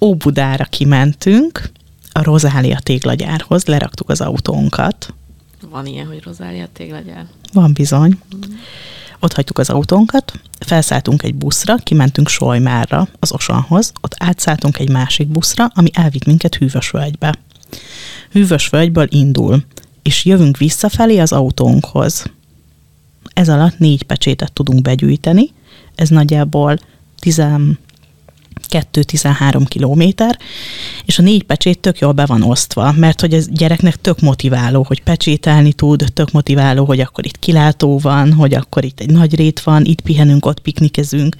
Óbudára 0.00 0.64
kimentünk, 0.64 1.70
a 2.12 2.22
Rozália 2.22 2.78
téglagyárhoz, 2.78 3.64
leraktuk 3.64 4.08
az 4.10 4.20
autónkat, 4.20 5.14
van 5.70 5.86
ilyen, 5.86 6.06
hogy 6.06 6.22
Rozália 6.22 6.66
téglagyár. 6.72 7.26
van 7.52 7.72
bizony. 7.72 8.18
Ott 9.20 9.32
hagytuk 9.32 9.58
az 9.58 9.70
autónkat, 9.70 10.40
felszálltunk 10.58 11.22
egy 11.22 11.34
buszra, 11.34 11.76
kimentünk 11.76 12.28
Solymárra, 12.28 13.08
az 13.20 13.32
Osanhoz, 13.32 13.92
ott 14.00 14.14
átszálltunk 14.18 14.78
egy 14.78 14.90
másik 14.90 15.28
buszra, 15.28 15.70
ami 15.74 15.90
elvitt 15.92 16.24
minket 16.24 16.54
Hűvösvölgybe. 16.54 17.34
Hűvösvölgyből 18.30 19.06
indul, 19.10 19.64
és 20.02 20.24
jövünk 20.24 20.56
visszafelé 20.56 21.18
az 21.18 21.32
autónkhoz. 21.32 22.24
Ez 23.32 23.48
alatt 23.48 23.78
négy 23.78 24.02
pecsétet 24.02 24.52
tudunk 24.52 24.82
begyűjteni, 24.82 25.50
ez 25.94 26.08
nagyjából 26.08 26.78
12-13 28.68 29.64
kilométer, 29.68 30.38
és 31.04 31.18
a 31.18 31.22
négy 31.22 31.42
pecsét 31.42 31.78
tök 31.78 31.98
jól 31.98 32.12
be 32.12 32.26
van 32.26 32.42
osztva, 32.42 32.92
mert 32.92 33.20
hogy 33.20 33.34
ez 33.34 33.48
gyereknek 33.48 34.00
tök 34.00 34.20
motiváló, 34.20 34.84
hogy 34.88 35.02
pecsételni 35.02 35.72
tud, 35.72 36.04
tök 36.12 36.30
motiváló, 36.30 36.84
hogy 36.84 37.00
akkor 37.00 37.26
itt 37.26 37.38
kilátó 37.38 37.98
van, 37.98 38.32
hogy 38.32 38.54
akkor 38.54 38.84
itt 38.84 39.00
egy 39.00 39.10
nagy 39.10 39.34
rét 39.34 39.60
van, 39.60 39.84
itt 39.84 40.00
pihenünk, 40.00 40.46
ott 40.46 40.60
piknikezünk. 40.60 41.36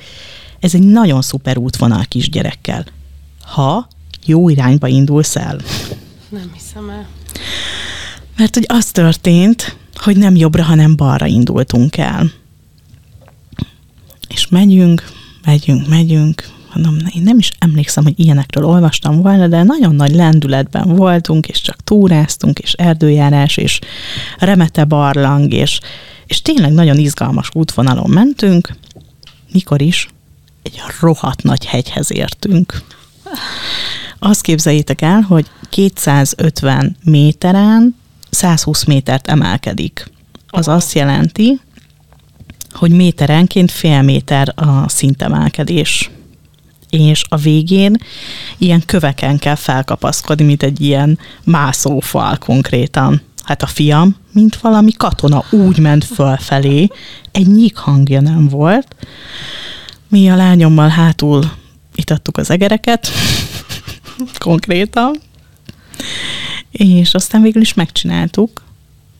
Ez 0.60 0.74
egy 0.74 0.82
nagyon 0.82 1.22
szuper 1.22 1.58
útvonal 1.58 2.04
kisgyerekkel. 2.08 2.84
Ha 3.42 3.88
jó 4.26 4.48
irányba 4.48 4.86
indulsz 4.86 5.36
el. 5.36 5.60
Nem 6.28 6.50
hiszem 6.54 6.90
el. 6.90 7.06
Mert 8.36 8.54
hogy 8.54 8.64
az 8.68 8.86
történt, 8.86 9.76
hogy 9.94 10.16
nem 10.16 10.36
jobbra, 10.36 10.62
hanem 10.62 10.96
balra 10.96 11.26
indultunk 11.26 11.96
el. 11.96 12.30
És 14.28 14.48
megyünk, 14.48 15.04
megyünk, 15.44 15.88
megyünk. 15.88 16.53
Mondom, 16.74 16.96
én 17.14 17.22
nem 17.22 17.38
is 17.38 17.52
emlékszem, 17.58 18.04
hogy 18.04 18.12
ilyenekről 18.16 18.64
olvastam 18.64 19.22
volna, 19.22 19.48
de 19.48 19.62
nagyon 19.62 19.94
nagy 19.94 20.14
lendületben 20.14 20.96
voltunk, 20.96 21.48
és 21.48 21.60
csak 21.60 21.84
túráztunk, 21.84 22.58
és 22.58 22.72
erdőjárás, 22.72 23.56
és 23.56 23.78
remete 24.38 24.84
barlang, 24.84 25.52
és, 25.52 25.80
és 26.26 26.42
tényleg 26.42 26.72
nagyon 26.72 26.98
izgalmas 26.98 27.48
útvonalon 27.52 28.10
mentünk, 28.10 28.76
mikor 29.52 29.82
is 29.82 30.08
egy 30.62 30.80
rohadt 31.00 31.42
nagy 31.42 31.66
hegyhez 31.66 32.12
értünk. 32.12 32.82
Azt 34.18 34.40
képzeljétek 34.40 35.00
el, 35.00 35.20
hogy 35.20 35.46
250 35.68 36.96
méteren 37.04 37.96
120 38.30 38.84
métert 38.84 39.26
emelkedik. 39.28 40.10
Az 40.48 40.68
azt 40.68 40.92
jelenti, 40.92 41.60
hogy 42.72 42.90
méterenként 42.90 43.70
fél 43.70 44.02
méter 44.02 44.52
a 44.56 44.88
szintemelkedés. 44.88 46.10
És 46.94 47.24
a 47.28 47.36
végén 47.36 47.96
ilyen 48.58 48.82
köveken 48.86 49.38
kell 49.38 49.54
felkapaszkodni, 49.54 50.44
mint 50.44 50.62
egy 50.62 50.80
ilyen 50.80 51.18
mászófal 51.44 52.36
konkrétan. 52.38 53.22
Hát 53.44 53.62
a 53.62 53.66
fiam, 53.66 54.16
mint 54.32 54.56
valami 54.56 54.92
katona, 54.92 55.44
úgy 55.50 55.78
ment 55.78 56.04
fölfelé, 56.04 56.88
egy 57.32 57.46
nyík 57.46 57.76
hangja 57.76 58.20
nem 58.20 58.48
volt. 58.48 58.96
Mi 60.08 60.30
a 60.30 60.36
lányommal 60.36 60.88
hátul 60.88 61.50
itattuk 61.94 62.36
az 62.36 62.50
egereket, 62.50 63.08
konkrétan, 64.38 65.20
és 66.70 67.14
aztán 67.14 67.42
végül 67.42 67.62
is 67.62 67.74
megcsináltuk, 67.74 68.62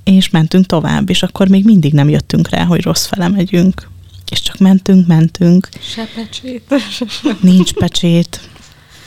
és 0.04 0.31
mentünk 0.31 0.66
tovább, 0.66 1.11
és 1.11 1.23
akkor 1.23 1.49
még 1.49 1.64
mindig 1.64 1.93
nem 1.93 2.09
jöttünk 2.09 2.49
rá, 2.49 2.64
hogy 2.64 2.83
rossz 2.83 3.07
fele 3.07 3.28
megyünk. 3.28 3.93
És 4.28 4.40
csak 4.40 4.59
mentünk, 4.59 5.07
mentünk, 5.07 5.69
Se 5.81 6.09
pecsét. 6.14 6.75
nincs 7.40 7.73
pecsét, 7.73 8.40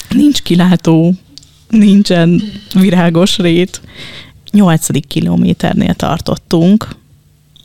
nincs 0.10 0.42
kilátó, 0.42 1.14
nincsen 1.70 2.42
virágos 2.74 3.38
rét. 3.38 3.82
Nyolcadik 4.52 5.08
kilométernél 5.08 5.94
tartottunk, 5.94 6.96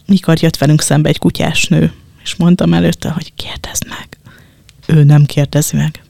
mikor 0.06 0.42
jött 0.42 0.56
velünk 0.56 0.80
szembe 0.80 1.09
egy 1.09 1.18
kutyásnő, 1.18 1.92
és 2.23 2.35
mondtam 2.35 2.73
előtte, 2.73 3.11
hogy 3.11 3.32
kérdezd 3.35 3.87
meg. 3.88 4.18
Ő 4.87 5.04
nem 5.04 5.25
kérdezi 5.25 5.76
meg. 5.76 6.02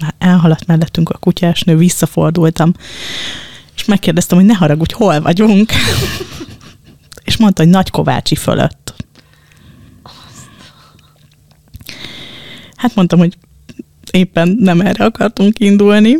Már 0.00 0.14
elhaladt 0.18 0.66
mellettünk 0.66 1.08
a 1.08 1.18
kutyásnő, 1.18 1.76
visszafordultam, 1.76 2.72
és 3.76 3.84
megkérdeztem, 3.84 4.38
hogy 4.38 4.46
ne 4.46 4.54
haragudj, 4.54 4.94
hol 4.94 5.20
vagyunk. 5.20 5.72
és 7.24 7.36
mondta, 7.36 7.62
hogy 7.62 7.70
Nagykovácsi 7.70 8.34
fölött. 8.34 8.94
Hát 12.86 12.94
mondtam, 12.94 13.18
hogy 13.18 13.36
éppen 14.10 14.56
nem 14.60 14.80
erre 14.80 15.04
akartunk 15.04 15.58
indulni, 15.58 16.16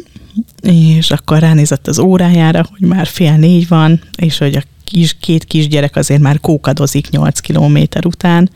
és 0.60 1.10
akkor 1.10 1.38
ránézett 1.38 1.86
az 1.86 1.98
órájára, 1.98 2.66
hogy 2.70 2.88
már 2.88 3.06
fél 3.06 3.36
négy 3.36 3.68
van, 3.68 4.00
és 4.16 4.38
hogy 4.38 4.56
a 4.56 4.62
kis, 4.84 5.16
két 5.20 5.44
kisgyerek 5.44 5.96
azért 5.96 6.20
már 6.20 6.40
kókadozik 6.40 7.10
8 7.10 7.40
kilométer 7.40 8.06
után, 8.06 8.50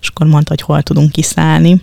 és 0.00 0.08
akkor 0.08 0.26
mondta, 0.26 0.50
hogy 0.50 0.60
hol 0.60 0.82
tudunk 0.82 1.12
kiszállni. 1.12 1.82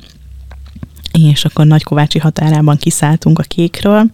És 1.11 1.45
akkor 1.45 1.65
Nagykovácsi 1.65 2.19
határában 2.19 2.77
kiszálltunk 2.77 3.39
a 3.39 3.43
kékről, 3.43 4.11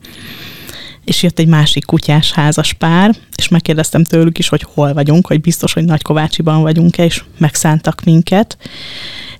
és 1.03 1.23
jött 1.23 1.39
egy 1.39 1.47
másik 1.47 1.85
kutyás 1.85 2.31
házas 2.31 2.73
pár, 2.73 3.15
és 3.35 3.47
megkérdeztem 3.47 4.03
tőlük 4.03 4.37
is, 4.37 4.49
hogy 4.49 4.65
hol 4.73 4.93
vagyunk, 4.93 5.27
hogy 5.27 5.41
biztos, 5.41 5.73
hogy 5.73 5.83
Nagykovácsiban 5.83 6.61
vagyunk-e, 6.61 7.03
és 7.03 7.23
megszántak 7.37 8.03
minket, 8.03 8.57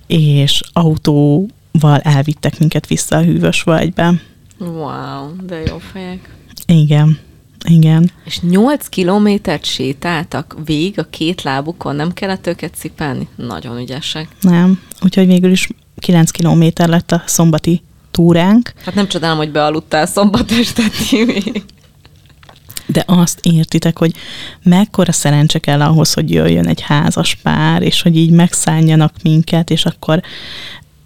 és 0.06 0.60
autóval 1.72 1.98
elvittek 2.00 2.58
minket 2.58 2.86
vissza 2.86 3.16
a 3.16 3.22
hűvös 3.22 3.62
völgybe. 3.62 4.14
Wow, 4.58 5.36
de 5.46 5.62
jó 5.66 5.78
fejek. 5.78 6.34
Igen, 6.66 7.18
igen. 7.68 8.10
És 8.24 8.40
8 8.40 8.86
kilométert 8.88 9.64
sétáltak 9.64 10.56
végig 10.64 10.98
a 10.98 11.06
két 11.10 11.42
lábukon, 11.42 11.96
nem 11.96 12.12
kellett 12.12 12.46
őket 12.46 12.74
cipelni? 12.74 13.28
Nagyon 13.36 13.78
ügyesek. 13.78 14.28
Nem. 14.40 14.80
Úgyhogy 15.02 15.26
végül 15.26 15.50
is 15.50 15.68
9 15.96 16.30
kilométer 16.30 16.88
lett 16.88 17.12
a 17.12 17.22
szombati 17.26 17.82
túránk, 18.10 18.72
Hát 18.84 18.94
nem 18.94 19.08
csodálom, 19.08 19.36
hogy 19.38 19.50
bealudtál 19.52 20.06
szombat 20.06 20.50
este, 20.50 20.82
Timi. 21.08 21.42
de 22.86 23.04
azt 23.06 23.38
értitek, 23.42 23.98
hogy 23.98 24.14
mekkora 24.62 25.12
szerencse 25.12 25.58
kell 25.58 25.80
ahhoz, 25.82 26.12
hogy 26.12 26.30
jöjjön 26.30 26.66
egy 26.66 26.80
házas 26.80 27.34
pár, 27.42 27.82
és 27.82 28.02
hogy 28.02 28.16
így 28.16 28.30
megszálljanak 28.30 29.14
minket, 29.22 29.70
és 29.70 29.84
akkor 29.84 30.22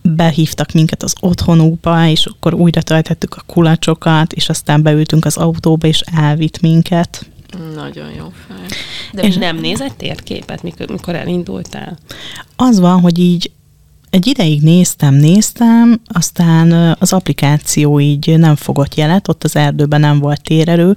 behívtak 0.09 0.73
minket 0.73 1.03
az 1.03 1.15
otthonukba, 1.21 2.07
és 2.07 2.27
akkor 2.27 2.55
újra 2.55 2.83
töltettük 2.83 3.35
a 3.35 3.43
kulacsokat, 3.47 4.33
és 4.33 4.49
aztán 4.49 4.83
beültünk 4.83 5.25
az 5.25 5.37
autóba, 5.37 5.87
és 5.87 6.01
elvitt 6.01 6.61
minket. 6.61 7.27
Nagyon 7.75 8.11
jó 8.11 8.33
fej. 8.49 8.67
De 9.13 9.23
És- 9.23 9.29
és 9.29 9.37
nem 9.37 9.57
nézett 9.57 9.97
térképet, 9.97 10.63
mikor, 10.63 10.89
mikor 10.89 11.15
elindultál? 11.15 11.99
Az 12.57 12.79
van, 12.81 13.01
hogy 13.01 13.19
így 13.19 13.51
egy 14.15 14.27
ideig 14.27 14.63
néztem, 14.63 15.15
néztem, 15.15 16.01
aztán 16.07 16.97
az 16.99 17.13
applikáció 17.13 18.01
így 18.01 18.39
nem 18.39 18.57
fogott 18.57 18.95
jelet, 18.95 19.29
ott 19.29 19.45
az 19.45 19.57
erdőben 19.57 20.01
nem 20.01 20.19
volt 20.19 20.43
térerő, 20.43 20.97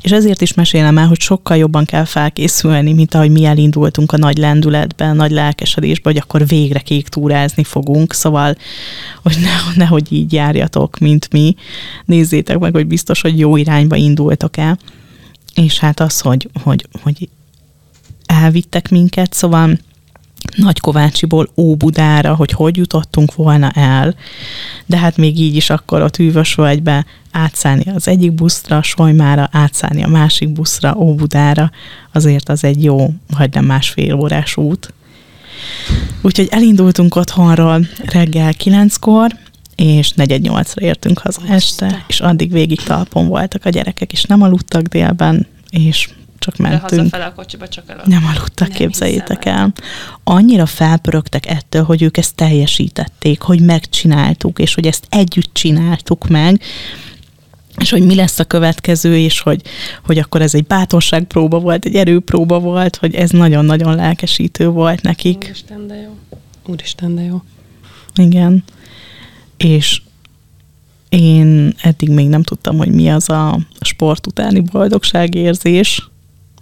és 0.00 0.10
ezért 0.10 0.40
is 0.40 0.54
mesélem 0.54 0.98
el, 0.98 1.06
hogy 1.06 1.20
sokkal 1.20 1.56
jobban 1.56 1.84
kell 1.84 2.04
felkészülni, 2.04 2.92
mint 2.92 3.14
ahogy 3.14 3.30
mi 3.30 3.44
elindultunk 3.44 4.12
a 4.12 4.16
nagy 4.16 4.36
lendületben, 4.36 5.16
nagy 5.16 5.30
lelkesedésbe, 5.30 6.10
hogy 6.10 6.20
akkor 6.22 6.46
végre 6.46 6.78
kék 6.78 7.08
túrázni 7.08 7.64
fogunk, 7.64 8.12
szóval, 8.12 8.56
hogy 9.22 9.36
ne, 9.40 9.74
nehogy 9.74 10.12
így 10.12 10.32
járjatok, 10.32 10.98
mint 10.98 11.32
mi. 11.32 11.54
Nézzétek 12.04 12.58
meg, 12.58 12.72
hogy 12.72 12.86
biztos, 12.86 13.20
hogy 13.20 13.38
jó 13.38 13.56
irányba 13.56 13.96
indultok 13.96 14.56
el. 14.56 14.78
És 15.54 15.78
hát 15.78 16.00
az, 16.00 16.20
hogy, 16.20 16.50
hogy, 16.62 16.86
hogy 17.02 17.28
elvittek 18.26 18.90
minket, 18.90 19.32
szóval 19.32 19.78
Nagykovácsiból 20.56 21.48
Óbudára, 21.56 22.34
hogy 22.34 22.50
hogy 22.50 22.76
jutottunk 22.76 23.34
volna 23.34 23.70
el, 23.70 24.14
de 24.86 24.96
hát 24.98 25.16
még 25.16 25.38
így 25.38 25.56
is 25.56 25.70
akkor 25.70 26.02
ott 26.02 26.16
Hűvösvölgybe 26.16 27.04
átszállni 27.30 27.90
az 27.94 28.08
egyik 28.08 28.32
buszra, 28.32 28.82
Solymára, 28.82 29.48
átszállni 29.52 30.02
a 30.02 30.08
másik 30.08 30.52
buszra, 30.52 30.94
Óbudára, 30.96 31.70
azért 32.12 32.48
az 32.48 32.64
egy 32.64 32.84
jó, 32.84 33.10
majdnem 33.36 33.64
másfél 33.64 34.14
órás 34.14 34.56
út. 34.56 34.92
Úgyhogy 36.22 36.48
elindultunk 36.50 37.16
otthonról 37.16 37.86
reggel 38.04 38.54
kilenckor, 38.54 39.36
és 39.74 40.12
negyed 40.12 40.40
nyolcra 40.40 40.82
értünk 40.82 41.18
haza 41.18 41.40
este, 41.48 42.04
és 42.08 42.20
addig 42.20 42.52
végig 42.52 42.80
talpon 42.80 43.28
voltak 43.28 43.64
a 43.64 43.68
gyerekek, 43.68 44.12
és 44.12 44.22
nem 44.22 44.42
aludtak 44.42 44.82
délben, 44.82 45.46
és 45.70 46.08
csak 46.56 46.66
De 46.66 46.68
mentünk. 46.68 47.00
hazafele 47.00 47.24
a 47.24 47.32
kocsiba 47.32 47.68
csak 47.68 47.84
el. 47.86 48.02
Nem 48.04 48.24
aludtak, 48.24 48.68
Nem 48.68 48.76
képzeljétek 48.76 49.42
hiszem 49.44 49.58
el. 49.58 49.72
Annyira 50.24 50.66
felpörögtek 50.66 51.46
ettől, 51.46 51.82
hogy 51.82 52.02
ők 52.02 52.16
ezt 52.16 52.34
teljesítették, 52.34 53.40
hogy 53.40 53.60
megcsináltuk, 53.60 54.58
és 54.58 54.74
hogy 54.74 54.86
ezt 54.86 55.06
együtt 55.08 55.54
csináltuk 55.54 56.28
meg, 56.28 56.60
és 57.76 57.90
hogy 57.90 58.06
mi 58.06 58.14
lesz 58.14 58.38
a 58.38 58.44
következő, 58.44 59.16
és 59.16 59.40
hogy, 59.40 59.62
hogy 60.04 60.18
akkor 60.18 60.42
ez 60.42 60.54
egy 60.54 60.64
bátorságpróba 60.66 61.58
volt, 61.58 61.84
egy 61.84 61.94
erőpróba 61.94 62.58
volt, 62.58 62.96
hogy 62.96 63.14
ez 63.14 63.30
nagyon-nagyon 63.30 63.94
lelkesítő 63.94 64.68
volt 64.68 65.02
nekik. 65.02 65.44
Úristen, 65.44 65.86
de 65.86 65.94
jó. 65.94 66.16
Úristen, 66.66 67.14
de 67.14 67.22
jó. 67.22 67.42
Igen. 68.14 68.64
És 69.56 70.02
én 71.08 71.74
eddig 71.82 72.10
még 72.10 72.28
nem 72.28 72.42
tudtam, 72.42 72.76
hogy 72.76 72.90
mi 72.90 73.10
az 73.10 73.28
a 73.28 73.58
sport 73.80 74.26
utáni 74.26 74.60
boldogságérzés. 74.60 76.08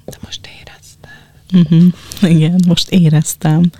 De 0.07 0.17
most 0.25 0.49
érezted. 0.61 1.11
Uh-huh. 1.53 2.33
Igen, 2.33 2.61
most 2.67 2.91
éreztem. 2.91 3.71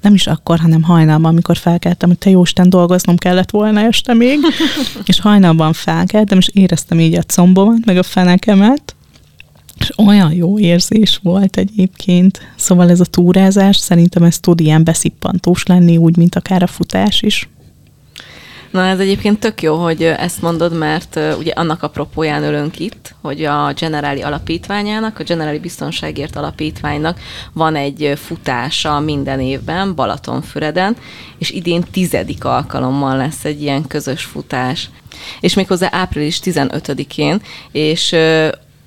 Nem 0.00 0.14
is 0.14 0.26
akkor, 0.26 0.58
hanem 0.58 0.82
hajnalban, 0.82 1.30
amikor 1.30 1.56
felkeltem, 1.56 2.08
hogy 2.08 2.18
te 2.18 2.30
jóisten 2.30 2.70
dolgoznom 2.70 3.16
kellett 3.16 3.50
volna 3.50 3.80
este 3.80 4.14
még, 4.14 4.38
és 5.04 5.20
hajnalban 5.20 5.72
felkeltem, 5.72 6.38
és 6.38 6.50
éreztem 6.52 7.00
így 7.00 7.14
a 7.14 7.22
combomat, 7.22 7.84
meg 7.84 7.96
a 7.96 8.02
fenekemet, 8.02 8.94
és 9.78 9.98
olyan 9.98 10.32
jó 10.32 10.58
érzés 10.58 11.20
volt 11.22 11.56
egyébként. 11.56 12.40
Szóval 12.56 12.90
ez 12.90 13.00
a 13.00 13.04
túrázás, 13.04 13.76
szerintem 13.76 14.22
ez 14.22 14.38
tud 14.38 14.60
ilyen 14.60 14.84
beszippantós 14.84 15.64
lenni, 15.64 15.96
úgy, 15.96 16.16
mint 16.16 16.34
akár 16.34 16.62
a 16.62 16.66
futás 16.66 17.22
is. 17.22 17.48
Na 18.72 18.86
ez 18.86 18.98
egyébként 18.98 19.40
tök 19.40 19.62
jó, 19.62 19.76
hogy 19.76 20.02
ezt 20.02 20.42
mondod, 20.42 20.78
mert 20.78 21.18
ugye 21.38 21.52
annak 21.52 21.82
a 21.82 21.88
propóján 21.88 22.44
ülünk 22.44 22.78
itt, 22.78 23.14
hogy 23.20 23.44
a 23.44 23.72
Generáli 23.72 24.22
alapítványának, 24.22 25.18
a 25.18 25.22
Generáli 25.22 25.58
Biztonságért 25.58 26.36
Alapítványnak 26.36 27.18
van 27.52 27.76
egy 27.76 28.12
futása 28.16 29.00
minden 29.00 29.40
évben 29.40 29.94
Balatonfüreden, 29.94 30.96
és 31.38 31.50
idén 31.50 31.84
tizedik 31.90 32.44
alkalommal 32.44 33.16
lesz 33.16 33.44
egy 33.44 33.62
ilyen 33.62 33.86
közös 33.86 34.24
futás. 34.24 34.90
És 35.40 35.54
méghozzá 35.54 35.88
április 35.90 36.40
15-én, 36.44 37.42
és 37.72 38.16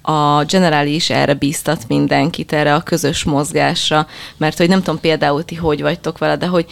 a 0.02 0.44
Generáli 0.44 0.94
is 0.94 1.10
erre 1.10 1.34
bíztat 1.34 1.86
mindenkit, 1.88 2.54
erre 2.54 2.74
a 2.74 2.84
közös 2.84 3.24
mozgásra, 3.24 4.08
mert 4.38 4.58
hogy 4.58 4.70
nem 4.70 4.82
tudom 4.82 5.00
például 5.00 5.44
ti 5.44 5.56
hogy 5.56 5.82
vagytok 5.82 6.18
vele, 6.18 6.38
de 6.38 6.46
hogy 6.48 6.66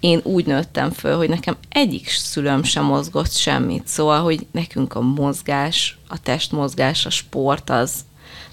én 0.00 0.20
úgy 0.22 0.46
nőttem 0.46 0.90
föl, 0.90 1.16
hogy 1.16 1.28
nekem 1.28 1.56
egyik 1.68 2.08
szülőm 2.08 2.62
sem 2.62 2.84
mozgott 2.84 3.32
semmit. 3.32 3.86
Szóval, 3.86 4.22
hogy 4.22 4.46
nekünk 4.50 4.94
a 4.94 5.00
mozgás, 5.00 5.98
a 6.08 6.22
testmozgás, 6.22 7.06
a 7.06 7.10
sport 7.10 7.70
az... 7.70 7.92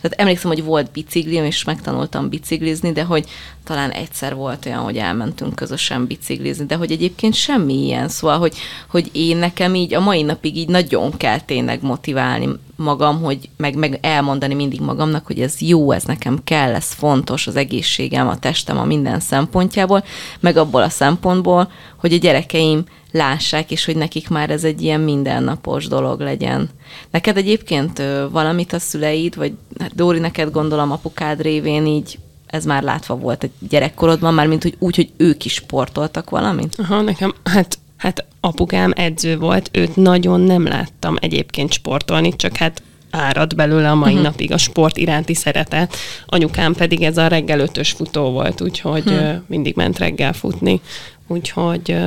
Tehát 0.01 0.19
emlékszem, 0.19 0.51
hogy 0.51 0.63
volt 0.63 0.91
biciklim, 0.91 1.43
és 1.43 1.63
megtanultam 1.63 2.29
biciklizni, 2.29 2.91
de 2.91 3.03
hogy 3.03 3.25
talán 3.63 3.91
egyszer 3.91 4.35
volt 4.35 4.65
olyan, 4.65 4.83
hogy 4.83 4.97
elmentünk 4.97 5.55
közösen 5.55 6.07
biciklizni, 6.07 6.65
de 6.65 6.75
hogy 6.75 6.91
egyébként 6.91 7.33
semmi 7.33 7.85
ilyen. 7.85 8.09
Szóval, 8.09 8.39
hogy, 8.39 8.55
hogy 8.89 9.09
én 9.11 9.37
nekem 9.37 9.75
így 9.75 9.93
a 9.93 9.99
mai 9.99 10.21
napig 10.21 10.57
így 10.57 10.69
nagyon 10.69 11.17
kell 11.17 11.39
tényleg 11.39 11.81
motiválni 11.81 12.49
magam, 12.75 13.21
hogy 13.21 13.49
meg, 13.57 13.75
meg 13.75 13.99
elmondani 14.01 14.53
mindig 14.53 14.79
magamnak, 14.79 15.25
hogy 15.25 15.41
ez 15.41 15.61
jó, 15.61 15.91
ez 15.91 16.03
nekem 16.03 16.39
kell, 16.43 16.73
ez 16.73 16.93
fontos 16.93 17.47
az 17.47 17.55
egészségem, 17.55 18.27
a 18.27 18.39
testem, 18.39 18.77
a 18.77 18.85
minden 18.85 19.19
szempontjából, 19.19 20.03
meg 20.39 20.57
abból 20.57 20.81
a 20.81 20.89
szempontból, 20.89 21.71
hogy 21.97 22.13
a 22.13 22.17
gyerekeim 22.17 22.83
lássák, 23.11 23.71
és 23.71 23.85
hogy 23.85 23.95
nekik 23.95 24.29
már 24.29 24.49
ez 24.49 24.63
egy 24.63 24.81
ilyen 24.81 24.99
mindennapos 24.99 25.87
dolog 25.87 26.19
legyen. 26.19 26.69
Neked 27.11 27.37
egyébként 27.37 28.01
valamit 28.31 28.73
a 28.73 28.79
szüleid, 28.79 29.35
vagy 29.35 29.53
hát 29.79 29.95
Dóri, 29.95 30.19
neked 30.19 30.51
gondolom 30.51 30.91
apukád 30.91 31.41
révén 31.41 31.85
így 31.85 32.19
ez 32.47 32.65
már 32.65 32.83
látva 32.83 33.15
volt 33.15 33.43
a 33.43 33.47
gyerekkorodban, 33.69 34.33
már 34.33 34.47
mint 34.47 34.63
hogy 34.63 34.75
úgy, 34.79 34.95
hogy 34.95 35.09
ők 35.17 35.45
is 35.45 35.53
sportoltak 35.53 36.29
valamit? 36.29 36.75
Aha, 36.77 37.01
nekem, 37.01 37.33
hát, 37.43 37.79
hát 37.97 38.25
apukám 38.39 38.93
edző 38.95 39.37
volt, 39.37 39.69
őt 39.71 39.95
nagyon 39.95 40.39
nem 40.39 40.67
láttam 40.67 41.15
egyébként 41.19 41.71
sportolni, 41.71 42.35
csak 42.35 42.55
hát 42.55 42.81
árad 43.09 43.55
belőle 43.55 43.89
a 43.89 43.95
mai 43.95 44.09
uh-huh. 44.09 44.27
napig 44.27 44.51
a 44.51 44.57
sport 44.57 44.97
iránti 44.97 45.33
szeretet. 45.33 45.95
Anyukám 46.25 46.73
pedig 46.73 47.01
ez 47.01 47.17
a 47.17 47.27
reggel 47.27 47.59
ötös 47.59 47.91
futó 47.91 48.29
volt, 48.29 48.61
úgyhogy 48.61 49.03
hmm. 49.03 49.43
mindig 49.47 49.75
ment 49.75 49.99
reggel 49.99 50.33
futni. 50.33 50.81
Úgyhogy 51.27 51.97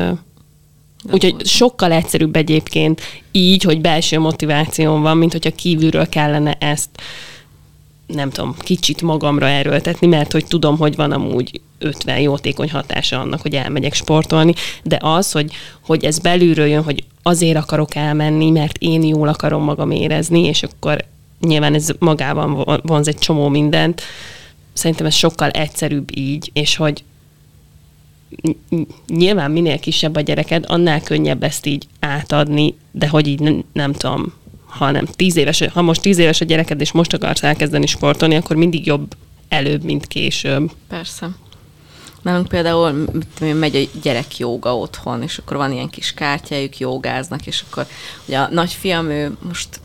Úgyhogy 1.12 1.46
sokkal 1.46 1.92
egyszerűbb 1.92 2.36
egyébként 2.36 3.00
így, 3.32 3.62
hogy 3.62 3.80
belső 3.80 4.18
motivációm 4.18 5.02
van, 5.02 5.16
mint 5.16 5.32
hogyha 5.32 5.50
kívülről 5.50 6.08
kellene 6.08 6.56
ezt 6.58 6.88
nem 8.12 8.30
tudom, 8.30 8.54
kicsit 8.58 9.02
magamra 9.02 9.46
erőltetni, 9.46 10.06
mert 10.06 10.32
hogy 10.32 10.46
tudom, 10.46 10.78
hogy 10.78 10.96
van 10.96 11.12
amúgy 11.12 11.60
50 11.78 12.20
jótékony 12.20 12.70
hatása 12.70 13.20
annak, 13.20 13.40
hogy 13.40 13.54
elmegyek 13.54 13.94
sportolni, 13.94 14.54
de 14.82 14.98
az, 15.00 15.32
hogy, 15.32 15.52
hogy 15.80 16.04
ez 16.04 16.18
belülről 16.18 16.66
jön, 16.66 16.82
hogy 16.82 17.04
azért 17.22 17.56
akarok 17.56 17.94
elmenni, 17.94 18.50
mert 18.50 18.76
én 18.78 19.02
jól 19.02 19.28
akarom 19.28 19.62
magam 19.62 19.90
érezni, 19.90 20.44
és 20.44 20.62
akkor 20.62 21.04
nyilván 21.40 21.74
ez 21.74 21.90
magában 21.98 22.80
vonz 22.82 23.08
egy 23.08 23.18
csomó 23.18 23.48
mindent, 23.48 24.02
szerintem 24.72 25.06
ez 25.06 25.14
sokkal 25.14 25.50
egyszerűbb 25.50 26.16
így, 26.16 26.50
és 26.52 26.76
hogy 26.76 27.04
nyilván 29.06 29.50
minél 29.50 29.78
kisebb 29.78 30.16
a 30.16 30.20
gyereked, 30.20 30.64
annál 30.68 31.00
könnyebb 31.00 31.42
ezt 31.42 31.66
így 31.66 31.86
átadni, 32.00 32.74
de 32.90 33.08
hogy 33.08 33.26
így 33.26 33.40
nem, 33.40 33.64
nem 33.72 33.92
tudom, 33.92 34.32
ha 34.70 34.90
nem 34.90 35.04
tíz 35.04 35.36
éves, 35.36 35.62
ha 35.72 35.82
most 35.82 36.00
tíz 36.00 36.18
éves 36.18 36.40
a 36.40 36.44
gyereked, 36.44 36.80
és 36.80 36.92
most 36.92 37.12
akarsz 37.12 37.42
elkezdeni 37.42 37.86
sportolni, 37.86 38.34
akkor 38.34 38.56
mindig 38.56 38.86
jobb 38.86 39.14
előbb, 39.48 39.82
mint 39.82 40.06
később. 40.06 40.70
Persze. 40.88 41.30
Nálunk 42.22 42.48
például 42.48 43.04
megy 43.40 43.76
a 43.76 43.98
gyerek 44.02 44.38
jóga 44.38 44.76
otthon, 44.76 45.22
és 45.22 45.38
akkor 45.38 45.56
van 45.56 45.72
ilyen 45.72 45.88
kis 45.88 46.12
kártyájuk, 46.12 46.78
jogáznak, 46.78 47.46
és 47.46 47.64
akkor 47.70 47.86
ugye 48.26 48.38
a 48.38 48.48
nagyfiam, 48.50 49.10
ő 49.10 49.36
most 49.42 49.80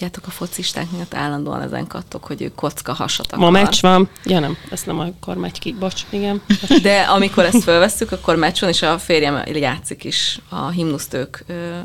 Tudjátok, 0.00 0.26
a 0.26 0.30
focisták 0.30 0.90
miatt 0.90 1.14
állandóan 1.14 1.62
ezen 1.62 1.86
kattok, 1.86 2.24
hogy 2.24 2.42
ő 2.42 2.52
kocka 2.54 2.92
hasat 2.92 3.26
akar. 3.26 3.38
Ma 3.38 3.50
meccs 3.50 3.80
van. 3.80 4.08
Ja 4.24 4.38
nem, 4.38 4.56
ezt 4.70 4.86
nem 4.86 4.98
akkor 4.98 5.36
megy 5.36 5.58
ki. 5.58 5.72
Bocs, 5.72 6.02
igen. 6.10 6.42
De 6.82 7.00
amikor 7.00 7.44
ezt 7.44 7.62
fölvesszük, 7.62 8.12
akkor 8.12 8.36
meccs 8.36 8.60
van, 8.60 8.70
és 8.70 8.82
a 8.82 8.98
férjem 8.98 9.42
játszik 9.52 10.04
is, 10.04 10.40
a 10.48 10.68
himnuszt 10.68 11.14
ők 11.14 11.38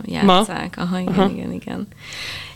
játszák. 0.06 0.76
Aha, 0.78 1.00
igen, 1.00 1.14
Aha. 1.14 1.30
igen, 1.30 1.52
igen. 1.52 1.88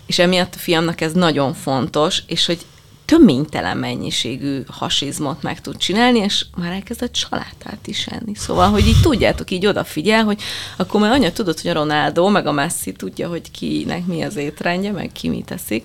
És 0.06 0.19
emiatt 0.19 0.56
a 0.56 0.58
fiamnak 0.58 1.02
ez 1.02 1.13
nagyon 1.13 1.54
fontos, 1.54 2.24
és 2.28 2.45
hogy 2.45 2.65
töménytelen 3.10 3.78
mennyiségű 3.78 4.62
hasizmot 4.67 5.41
meg 5.41 5.62
tud 5.62 5.78
csinálni, 5.78 6.19
és 6.19 6.45
már 6.56 6.72
elkezdett 6.72 7.15
salátát 7.15 7.88
is 7.88 8.08
enni. 8.08 8.36
Szóval, 8.36 8.69
hogy 8.69 8.88
így 8.88 9.02
tudjátok, 9.02 9.52
így 9.52 9.65
odafigyel, 9.65 10.24
hogy 10.24 10.41
akkor 10.78 11.02
már 11.02 11.12
anya 11.12 11.32
tudod, 11.32 11.60
hogy 11.60 11.72
a 11.72 11.74
Ronaldo, 11.74 12.30
meg 12.30 12.48
a 12.48 12.52
Messi 12.52 12.91
tudja, 12.91 13.28
hogy 13.28 13.52
kinek 13.52 14.06
mi 14.06 14.22
az 14.22 14.36
étrendje, 14.36 14.91
meg 14.91 15.12
ki 15.12 15.30
mit 15.30 15.45
teszik, 15.45 15.84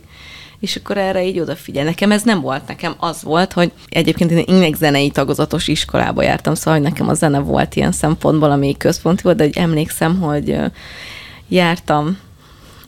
és 0.60 0.76
akkor 0.76 0.98
erre 0.98 1.24
így 1.24 1.40
odafigyel. 1.40 1.84
Nekem 1.84 2.12
ez 2.12 2.22
nem 2.22 2.40
volt, 2.40 2.66
nekem 2.66 2.94
az 2.98 3.22
volt, 3.22 3.52
hogy 3.52 3.72
egyébként 3.88 4.30
én 4.30 4.44
énekzenei 4.46 5.10
tagozatos 5.10 5.68
iskolába 5.68 6.22
jártam, 6.22 6.54
szóval 6.54 6.80
nekem 6.80 7.08
a 7.08 7.14
zene 7.14 7.38
volt 7.38 7.76
ilyen 7.76 7.92
szempontból, 7.92 8.50
ami 8.50 8.76
központi 8.76 9.22
volt, 9.22 9.36
de 9.36 9.44
hogy 9.44 9.56
emlékszem, 9.56 10.20
hogy 10.20 10.56
jártam 11.48 12.18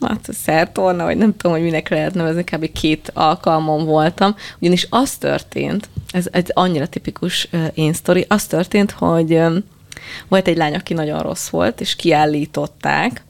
hát 0.01 0.29
szertorna, 0.31 1.03
vagy 1.03 1.17
nem 1.17 1.35
tudom, 1.37 1.51
hogy 1.51 1.65
minek 1.65 1.89
lehet 1.89 2.13
nevezni, 2.13 2.43
kb. 2.43 2.71
két 2.71 3.11
alkalmon 3.13 3.85
voltam, 3.85 4.35
ugyanis 4.59 4.87
az 4.89 5.15
történt, 5.15 5.89
ez 6.11 6.25
egy 6.31 6.51
annyira 6.53 6.87
tipikus 6.87 7.49
én 7.73 7.93
sztori, 7.93 8.25
az 8.29 8.45
történt, 8.45 8.91
hogy 8.91 9.41
volt 10.27 10.47
egy 10.47 10.57
lány, 10.57 10.75
aki 10.75 10.93
nagyon 10.93 11.19
rossz 11.19 11.49
volt, 11.49 11.81
és 11.81 11.95
kiállították, 11.95 13.23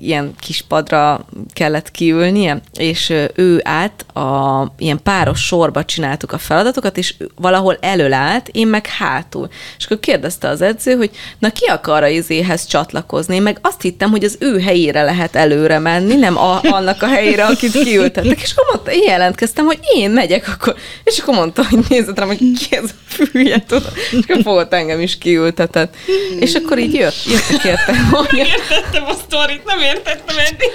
ilyen 0.00 0.34
kis 0.40 0.64
padra 0.68 1.26
kellett 1.52 1.90
kiülnie, 1.90 2.60
és 2.74 3.12
ő 3.34 3.60
állt, 3.64 4.16
a, 4.16 4.72
ilyen 4.78 5.02
páros 5.02 5.40
sorba 5.46 5.84
csináltuk 5.84 6.32
a 6.32 6.38
feladatokat, 6.38 6.96
és 6.96 7.14
valahol 7.36 7.78
elől 7.80 8.12
állt, 8.12 8.48
én 8.52 8.66
meg 8.66 8.86
hátul. 8.86 9.48
És 9.78 9.84
akkor 9.84 10.00
kérdezte 10.00 10.48
az 10.48 10.60
edző, 10.60 10.94
hogy 10.94 11.10
na 11.38 11.50
ki 11.50 11.64
akar 11.64 12.02
a 12.02 12.08
izéhez 12.08 12.66
csatlakozni? 12.66 13.34
Én 13.34 13.42
meg 13.42 13.58
azt 13.62 13.82
hittem, 13.82 14.10
hogy 14.10 14.24
az 14.24 14.36
ő 14.40 14.60
helyére 14.60 15.02
lehet 15.02 15.36
előre 15.36 15.78
menni, 15.78 16.14
nem 16.14 16.38
a, 16.38 16.60
annak 16.62 17.02
a 17.02 17.06
helyére, 17.06 17.44
akit 17.44 17.72
kiültettek. 17.72 18.42
És 18.42 18.52
akkor 18.52 18.74
mondta, 18.74 18.92
én 18.92 19.08
jelentkeztem, 19.08 19.64
hogy 19.64 19.78
én 19.94 20.10
megyek 20.10 20.48
akkor. 20.48 20.74
És 21.04 21.18
akkor 21.18 21.34
mondta, 21.34 21.66
hogy 21.70 21.84
nézd 21.88 22.18
rám, 22.18 22.26
hogy 22.26 22.38
ki 22.38 22.76
ez 22.76 22.84
a 22.84 23.12
fülye, 23.24 23.64
tudod. 23.66 23.92
És 24.10 24.24
akkor 24.28 24.42
fogott 24.42 24.72
engem 24.72 25.00
is 25.00 25.18
kiültetett. 25.18 25.94
És 26.40 26.54
akkor 26.54 26.78
így 26.78 26.94
jött, 26.94 27.24
jöttek 27.26 27.64
érte, 27.64 27.96
hogy 28.10 28.46
Értettem 28.92 29.14
a 29.16 29.18
sztorit, 29.26 29.64
nem 29.64 29.78
értettem 29.80 30.36
eddig. 30.38 30.70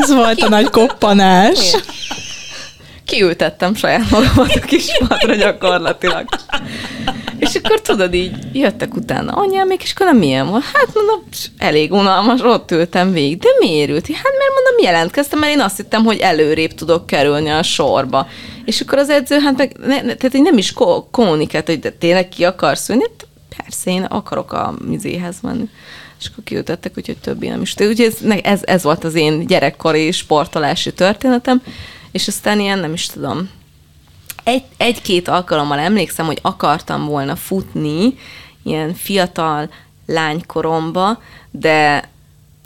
Ez 0.00 0.12
volt 0.14 0.40
a 0.40 0.48
nagy 0.48 0.70
koppanás. 0.70 1.76
kiültettem 3.04 3.74
saját 3.74 4.10
magamat 4.10 4.54
a 4.54 4.60
kis 4.60 4.86
padra 5.08 5.34
gyakorlatilag. 5.34 6.24
És 7.38 7.54
akkor 7.54 7.80
tudod, 7.80 8.14
így 8.14 8.36
jöttek 8.52 8.94
utána 8.94 9.32
anyám, 9.32 9.66
még 9.66 9.80
és 9.82 9.92
akkor 9.92 10.06
nem 10.06 10.16
milyen 10.16 10.48
volt. 10.48 10.64
Hát 10.72 10.94
mondom, 10.94 11.22
elég 11.58 11.92
unalmas, 11.92 12.40
ott 12.40 12.70
ültem 12.70 13.12
végig. 13.12 13.38
De 13.38 13.48
miért 13.58 13.90
ült? 13.90 14.06
Hát 14.06 14.22
mert 14.22 14.52
mondom, 14.54 14.84
jelentkeztem, 14.84 15.38
mert 15.38 15.52
én 15.52 15.60
azt 15.60 15.76
hittem, 15.76 16.04
hogy 16.04 16.18
előrébb 16.18 16.72
tudok 16.72 17.06
kerülni 17.06 17.50
a 17.50 17.62
sorba. 17.62 18.26
És 18.64 18.80
akkor 18.80 18.98
az 18.98 19.08
edző, 19.10 19.38
hát 19.38 19.56
meg, 19.56 19.76
ne, 19.78 19.86
ne, 20.00 20.14
tehát 20.14 20.34
így 20.34 20.42
nem 20.42 20.58
is 20.58 20.72
ko- 20.72 21.06
kommunikált, 21.10 21.66
hogy 21.66 21.78
de 21.78 21.90
tényleg 21.90 22.28
ki 22.28 22.44
akarsz 22.44 22.88
ülni? 22.88 23.02
Hát 23.02 23.26
Persze, 23.62 23.90
én 23.90 24.02
akarok 24.02 24.52
a 24.52 24.74
mizéhez 24.84 25.36
menni. 25.42 25.68
És 26.22 26.28
akkor 26.28 26.44
kiültettek, 26.44 26.92
úgyhogy 26.96 27.18
többé 27.18 27.48
nem 27.48 27.60
is. 27.60 27.74
Úgyhogy 27.78 28.00
ez, 28.00 28.38
ez, 28.42 28.60
ez 28.64 28.82
volt 28.82 29.04
az 29.04 29.14
én 29.14 29.46
gyerekkori 29.46 30.10
sportolási 30.10 30.92
történetem, 30.92 31.62
és 32.12 32.28
aztán 32.28 32.60
ilyen, 32.60 32.78
nem 32.78 32.92
is 32.92 33.06
tudom, 33.06 33.50
egy, 34.44 34.64
egy-két 34.76 35.28
alkalommal 35.28 35.78
emlékszem, 35.78 36.26
hogy 36.26 36.38
akartam 36.42 37.06
volna 37.06 37.36
futni 37.36 38.18
ilyen 38.62 38.94
fiatal 38.94 39.70
lánykoromba, 40.06 41.22
de 41.50 42.08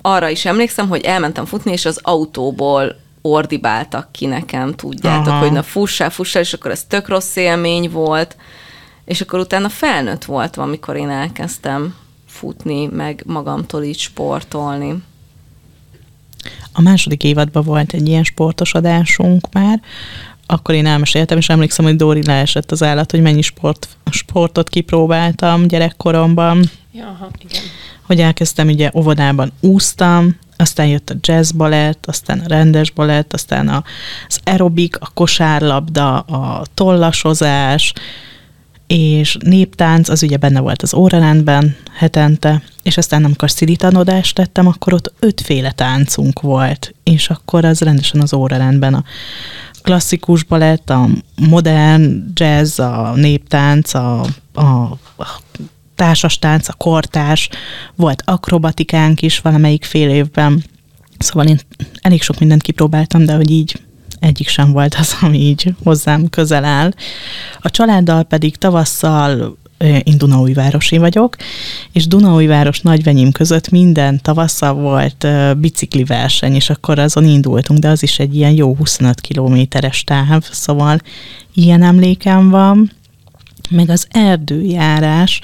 arra 0.02 0.28
is 0.28 0.44
emlékszem, 0.44 0.88
hogy 0.88 1.04
elmentem 1.04 1.44
futni, 1.44 1.72
és 1.72 1.84
az 1.84 2.00
autóból 2.02 2.96
ordibáltak 3.20 4.12
ki 4.12 4.26
nekem, 4.26 4.74
tudjátok, 4.74 5.26
Aha. 5.26 5.38
hogy 5.38 5.52
na 5.52 5.62
fussál, 5.62 6.10
fussál, 6.10 6.42
és 6.42 6.52
akkor 6.52 6.70
ez 6.70 6.84
tök 6.84 7.08
rossz 7.08 7.36
élmény 7.36 7.90
volt, 7.90 8.36
és 9.04 9.20
akkor 9.20 9.38
utána 9.38 9.68
felnőtt 9.68 10.24
voltam, 10.24 10.64
amikor 10.64 10.96
én 10.96 11.10
elkezdtem 11.10 11.94
futni, 12.36 12.86
meg 12.86 13.22
magamtól 13.26 13.82
így 13.82 13.98
sportolni. 13.98 15.02
A 16.72 16.80
második 16.80 17.24
évadban 17.24 17.64
volt 17.64 17.92
egy 17.92 18.08
ilyen 18.08 18.24
sportos 18.24 18.74
adásunk 18.74 19.52
már, 19.52 19.80
akkor 20.46 20.74
én 20.74 20.86
elmeséltem, 20.86 21.38
és 21.38 21.48
emlékszem, 21.48 21.84
hogy 21.84 21.96
Dóri 21.96 22.24
leesett 22.24 22.70
az 22.70 22.82
állat, 22.82 23.10
hogy 23.10 23.20
mennyi 23.20 23.42
sport, 23.42 23.88
sportot 24.10 24.68
kipróbáltam 24.68 25.66
gyerekkoromban, 25.66 26.70
Ja, 26.92 27.06
aha, 27.06 27.28
igen. 27.38 27.62
hogy 28.02 28.20
elkezdtem 28.20 28.68
ugye 28.68 28.90
óvodában 28.94 29.52
úsztam, 29.60 30.36
aztán 30.56 30.86
jött 30.86 31.10
a 31.10 31.14
jazz 31.20 31.50
balett, 31.50 32.06
aztán 32.06 32.40
a 32.40 32.46
rendes 32.46 32.90
balett, 32.90 33.32
aztán 33.32 33.68
a, 33.68 33.84
az 34.28 34.38
aerobik, 34.44 34.96
a 35.00 35.10
kosárlabda, 35.14 36.18
a 36.18 36.66
tollasozás, 36.74 37.92
és 38.86 39.36
néptánc, 39.40 40.08
az 40.08 40.22
ugye 40.22 40.36
benne 40.36 40.60
volt 40.60 40.82
az 40.82 40.94
órarendben 40.94 41.76
hetente, 41.94 42.62
és 42.82 42.96
aztán 42.96 43.24
amikor 43.24 43.50
szilitanodást 43.50 44.34
tettem, 44.34 44.66
akkor 44.66 44.92
ott 44.92 45.12
ötféle 45.18 45.72
táncunk 45.72 46.40
volt, 46.40 46.94
és 47.02 47.30
akkor 47.30 47.64
az 47.64 47.80
rendesen 47.80 48.20
az 48.20 48.34
órarendben. 48.34 48.94
A 48.94 49.04
klasszikus 49.82 50.42
balett, 50.42 50.90
a 50.90 51.08
modern 51.48 52.24
jazz, 52.34 52.78
a 52.78 53.12
néptánc, 53.14 53.94
a, 53.94 54.20
a, 54.54 54.62
a 55.16 55.40
társas 55.94 56.38
tánc, 56.38 56.68
a 56.68 56.72
kortárs, 56.72 57.48
volt 57.94 58.22
akrobatikánk 58.26 59.22
is 59.22 59.38
valamelyik 59.38 59.84
fél 59.84 60.08
évben, 60.10 60.64
szóval 61.18 61.46
én 61.46 61.60
elég 62.00 62.22
sok 62.22 62.38
mindent 62.38 62.62
kipróbáltam, 62.62 63.24
de 63.24 63.34
hogy 63.34 63.50
így 63.50 63.80
egyik 64.20 64.48
sem 64.48 64.72
volt 64.72 64.94
az, 64.94 65.16
ami 65.20 65.38
így 65.38 65.74
hozzám 65.82 66.28
közel 66.28 66.64
áll. 66.64 66.92
A 67.60 67.70
családdal 67.70 68.22
pedig 68.22 68.56
tavasszal 68.56 69.56
én 69.78 70.18
Dunaújvárosi 70.18 70.98
vagyok, 70.98 71.36
és 71.92 72.06
Dunaújváros 72.06 72.80
nagyvenyim 72.80 73.32
között 73.32 73.70
minden 73.70 74.20
tavasszal 74.22 74.74
volt 74.74 75.24
ö, 75.24 75.52
bicikli 75.54 76.04
verseny, 76.04 76.54
és 76.54 76.70
akkor 76.70 76.98
azon 76.98 77.24
indultunk, 77.24 77.78
de 77.78 77.88
az 77.88 78.02
is 78.02 78.18
egy 78.18 78.36
ilyen 78.36 78.52
jó 78.52 78.74
25 78.74 79.20
kilométeres 79.20 80.04
táv, 80.04 80.42
szóval 80.50 81.00
ilyen 81.54 81.82
emlékem 81.82 82.50
van, 82.50 82.90
meg 83.70 83.90
az 83.90 84.06
erdőjárás, 84.10 85.40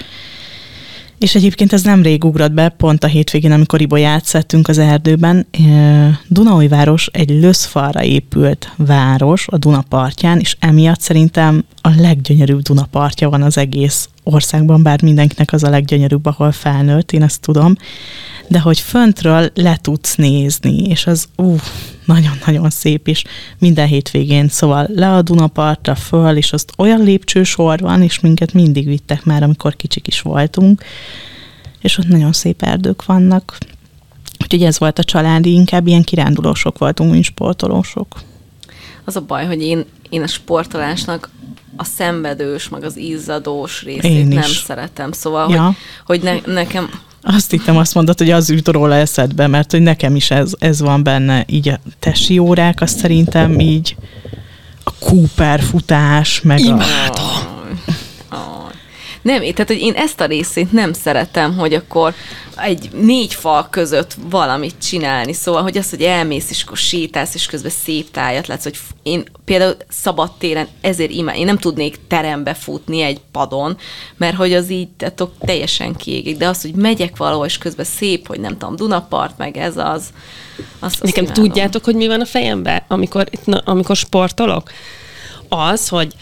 és 1.22 1.34
egyébként 1.34 1.72
ez 1.72 1.82
nemrég 1.82 2.24
ugrott 2.24 2.52
be, 2.52 2.68
pont 2.68 3.04
a 3.04 3.06
hétvégén, 3.06 3.52
amikor 3.52 3.80
Ibolyát 3.80 4.24
szedtünk 4.24 4.68
az 4.68 4.78
erdőben. 4.78 5.46
Dunaújváros 6.28 7.08
egy 7.12 7.30
löszfalra 7.30 8.02
épült 8.02 8.72
város 8.76 9.46
a 9.48 9.58
Duna 9.58 9.84
partján, 9.88 10.38
és 10.38 10.56
emiatt 10.60 11.00
szerintem 11.00 11.64
a 11.80 11.88
leggyönyörűbb 11.88 12.60
Duna 12.60 12.86
partja 12.90 13.28
van 13.28 13.42
az 13.42 13.58
egész 13.58 14.08
országban, 14.22 14.82
bár 14.82 15.02
mindenkinek 15.02 15.52
az 15.52 15.62
a 15.62 15.70
leggyönyörűbb, 15.70 16.26
ahol 16.26 16.52
felnőtt, 16.52 17.12
én 17.12 17.22
ezt 17.22 17.40
tudom. 17.40 17.76
De 18.52 18.60
hogy 18.60 18.80
föntről 18.80 19.50
le 19.54 19.78
tudsz 19.82 20.14
nézni, 20.14 20.84
és 20.84 21.06
az 21.06 21.28
ú, 21.36 21.56
nagyon-nagyon 22.04 22.70
szép 22.70 23.08
is 23.08 23.24
minden 23.58 23.86
hétvégén. 23.86 24.48
Szóval 24.48 24.86
le 24.94 25.14
a 25.14 25.22
Dunapartra 25.22 25.94
föl, 25.94 26.36
és 26.36 26.52
azt 26.52 26.72
olyan 26.78 27.02
lépcsősor 27.02 27.80
van, 27.80 28.02
és 28.02 28.20
minket 28.20 28.52
mindig 28.52 28.86
vittek 28.86 29.24
már, 29.24 29.42
amikor 29.42 29.76
kicsik 29.76 30.06
is 30.06 30.20
voltunk, 30.20 30.84
és 31.80 31.98
ott 31.98 32.06
nagyon 32.06 32.32
szép 32.32 32.62
erdők 32.62 33.04
vannak. 33.04 33.58
Úgyhogy 34.42 34.62
ez 34.62 34.78
volt 34.78 34.98
a 34.98 35.04
családi, 35.04 35.52
inkább 35.52 35.86
ilyen 35.86 36.02
kirándulósok 36.02 36.78
voltunk, 36.78 37.10
mint 37.12 37.24
sportolósok. 37.24 38.20
Az 39.04 39.16
a 39.16 39.20
baj, 39.20 39.46
hogy 39.46 39.62
én, 39.62 39.84
én 40.10 40.22
a 40.22 40.26
sportolásnak 40.26 41.30
a 41.76 41.84
szenvedős, 41.84 42.68
meg 42.68 42.84
az 42.84 42.96
izzadós 42.96 43.82
részét 43.82 44.28
nem 44.28 44.42
szeretem. 44.42 45.12
Szóval, 45.12 45.50
Ja. 45.50 45.64
hogy, 45.64 45.74
hogy 46.04 46.22
ne, 46.22 46.52
nekem 46.52 46.90
Azt 47.22 47.50
hittem, 47.50 47.76
azt 47.76 47.94
mondod, 47.94 48.18
hogy 48.18 48.30
az 48.30 48.50
jut 48.50 48.68
róla 48.68 48.94
eszedbe, 48.94 49.46
mert 49.46 49.70
hogy 49.70 49.80
nekem 49.82 50.16
is 50.16 50.30
ez, 50.30 50.52
ez 50.58 50.80
van 50.80 51.02
benne. 51.02 51.44
Így 51.46 51.68
a 51.68 51.80
tesi 51.98 52.38
órák, 52.38 52.80
azt 52.80 52.98
szerintem 52.98 53.60
így 53.60 53.96
a 54.84 54.92
Cooper 54.98 55.62
futás, 55.62 56.40
meg 56.40 56.60
a... 56.60 56.84
Nem, 59.22 59.40
tehát 59.40 59.66
hogy 59.66 59.80
én 59.80 59.94
ezt 59.94 60.20
a 60.20 60.24
részét 60.24 60.72
nem 60.72 60.92
szeretem, 60.92 61.56
hogy 61.56 61.74
akkor 61.74 62.14
egy 62.56 62.90
négy 62.92 63.34
fal 63.34 63.68
között 63.70 64.16
valamit 64.30 64.74
csinálni. 64.82 65.32
Szóval, 65.32 65.62
hogy 65.62 65.76
az, 65.76 65.90
hogy 65.90 66.02
elmész, 66.02 66.50
és 66.50 66.62
akkor 66.62 66.76
sétálsz, 66.76 67.34
és 67.34 67.46
közben 67.46 67.70
szép 67.70 68.10
tájat 68.10 68.46
látsz, 68.46 68.62
hogy 68.62 68.78
én 69.02 69.24
például 69.44 69.76
szabad 69.88 70.32
téren 70.38 70.68
ezért 70.80 71.10
imá, 71.10 71.34
én 71.34 71.44
nem 71.44 71.58
tudnék 71.58 71.98
terembe 72.08 72.54
futni 72.54 73.00
egy 73.00 73.20
padon, 73.32 73.76
mert 74.16 74.36
hogy 74.36 74.52
az 74.52 74.70
így 74.70 74.88
tehát 74.88 75.22
teljesen 75.40 75.96
kiégik. 75.96 76.36
De 76.36 76.48
az, 76.48 76.62
hogy 76.62 76.74
megyek 76.74 77.16
valahol, 77.16 77.46
és 77.46 77.58
közben 77.58 77.84
szép, 77.84 78.26
hogy 78.26 78.40
nem 78.40 78.58
tudom, 78.58 78.76
Dunapart, 78.76 79.38
meg 79.38 79.56
ez 79.56 79.76
az, 79.76 79.84
azt, 79.98 80.12
azt 80.78 81.02
Nekem 81.02 81.24
imádom. 81.24 81.44
tudjátok, 81.44 81.84
hogy 81.84 81.94
mi 81.94 82.06
van 82.06 82.20
a 82.20 82.26
fejemben, 82.26 82.82
amikor, 82.88 83.28
na, 83.44 83.62
amikor 83.64 83.96
sportolok? 83.96 84.70
Az, 85.48 85.88
hogy 85.88 86.14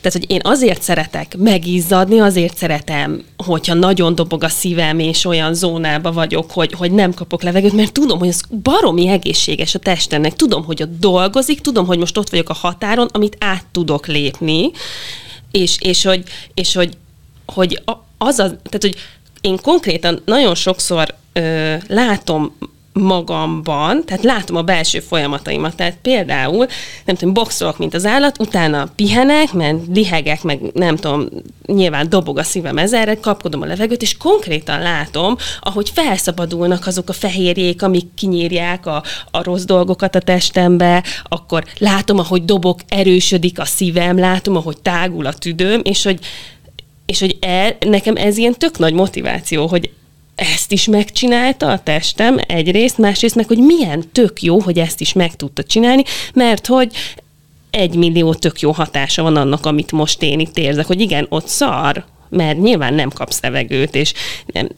tehát, 0.00 0.18
hogy 0.18 0.30
én 0.30 0.40
azért 0.42 0.82
szeretek 0.82 1.36
megizzadni, 1.36 2.20
azért 2.20 2.56
szeretem, 2.56 3.24
hogyha 3.36 3.74
nagyon 3.74 4.14
dobog 4.14 4.44
a 4.44 4.48
szívem, 4.48 4.98
és 4.98 5.24
olyan 5.24 5.54
zónába 5.54 6.12
vagyok, 6.12 6.50
hogy, 6.50 6.72
hogy 6.72 6.92
nem 6.92 7.14
kapok 7.14 7.42
levegőt, 7.42 7.72
mert 7.72 7.92
tudom, 7.92 8.18
hogy 8.18 8.28
ez 8.28 8.40
baromi 8.62 9.08
egészséges 9.08 9.74
a 9.74 9.78
testemnek. 9.78 10.36
Tudom, 10.36 10.64
hogy 10.64 10.82
ott 10.82 10.98
dolgozik, 10.98 11.60
tudom, 11.60 11.86
hogy 11.86 11.98
most 11.98 12.18
ott 12.18 12.30
vagyok 12.30 12.48
a 12.48 12.54
határon, 12.54 13.08
amit 13.12 13.36
át 13.40 13.64
tudok 13.72 14.06
lépni, 14.06 14.70
és, 15.50 15.76
és 15.80 16.04
hogy, 16.04 16.22
és 16.54 16.74
hogy, 16.74 16.96
hogy 17.46 17.82
az 18.18 18.38
a, 18.38 18.46
tehát, 18.46 18.80
hogy 18.80 18.96
én 19.40 19.58
konkrétan 19.62 20.22
nagyon 20.24 20.54
sokszor 20.54 21.14
ö, 21.32 21.74
látom 21.88 22.56
magamban, 23.00 24.04
tehát 24.04 24.24
látom 24.24 24.56
a 24.56 24.62
belső 24.62 25.00
folyamataimat. 25.00 25.76
Tehát 25.76 25.98
például, 26.02 26.66
nem 27.04 27.16
tudom, 27.16 27.34
boxolok, 27.34 27.78
mint 27.78 27.94
az 27.94 28.06
állat, 28.06 28.40
utána 28.40 28.88
pihenek, 28.96 29.52
mert 29.52 29.76
lihegek, 29.94 30.42
meg 30.42 30.60
nem 30.74 30.96
tudom, 30.96 31.28
nyilván 31.66 32.08
dobog 32.08 32.38
a 32.38 32.42
szívem 32.42 32.78
ezerre, 32.78 33.20
kapkodom 33.20 33.62
a 33.62 33.66
levegőt, 33.66 34.02
és 34.02 34.16
konkrétan 34.16 34.80
látom, 34.80 35.36
ahogy 35.60 35.90
felszabadulnak 35.90 36.86
azok 36.86 37.08
a 37.08 37.12
fehérjék, 37.12 37.82
amik 37.82 38.06
kinyírják 38.14 38.86
a, 38.86 39.02
a 39.30 39.42
rossz 39.42 39.64
dolgokat 39.64 40.14
a 40.14 40.20
testembe, 40.20 41.04
akkor 41.24 41.64
látom, 41.78 42.18
ahogy 42.18 42.44
dobog, 42.44 42.80
erősödik 42.88 43.58
a 43.58 43.64
szívem, 43.64 44.18
látom, 44.18 44.56
ahogy 44.56 44.80
tágul 44.82 45.26
a 45.26 45.32
tüdőm, 45.32 45.80
és 45.84 46.02
hogy 46.02 46.18
és 47.06 47.20
hogy 47.20 47.36
el, 47.40 47.76
nekem 47.80 48.16
ez 48.16 48.36
ilyen 48.36 48.54
tök 48.58 48.78
nagy 48.78 48.92
motiváció, 48.92 49.66
hogy 49.66 49.90
ezt 50.36 50.72
is 50.72 50.86
megcsinálta 50.86 51.70
a 51.70 51.82
testem 51.82 52.38
egyrészt, 52.46 52.98
másrészt 52.98 53.34
meg, 53.34 53.46
hogy 53.46 53.58
milyen 53.58 54.04
tök 54.12 54.42
jó, 54.42 54.60
hogy 54.60 54.78
ezt 54.78 55.00
is 55.00 55.12
meg 55.12 55.36
tudta 55.36 55.62
csinálni, 55.62 56.02
mert 56.34 56.66
hogy 56.66 56.92
egy 57.70 57.94
millió 57.94 58.34
tök 58.34 58.60
jó 58.60 58.70
hatása 58.70 59.22
van 59.22 59.36
annak, 59.36 59.66
amit 59.66 59.92
most 59.92 60.22
én 60.22 60.40
itt 60.40 60.58
érzek, 60.58 60.86
hogy 60.86 61.00
igen, 61.00 61.26
ott 61.28 61.46
szar, 61.46 62.04
mert 62.28 62.58
nyilván 62.58 62.94
nem 62.94 63.10
kapsz 63.10 63.40
levegőt, 63.42 63.94
és 63.94 64.12
nem, 64.46 64.68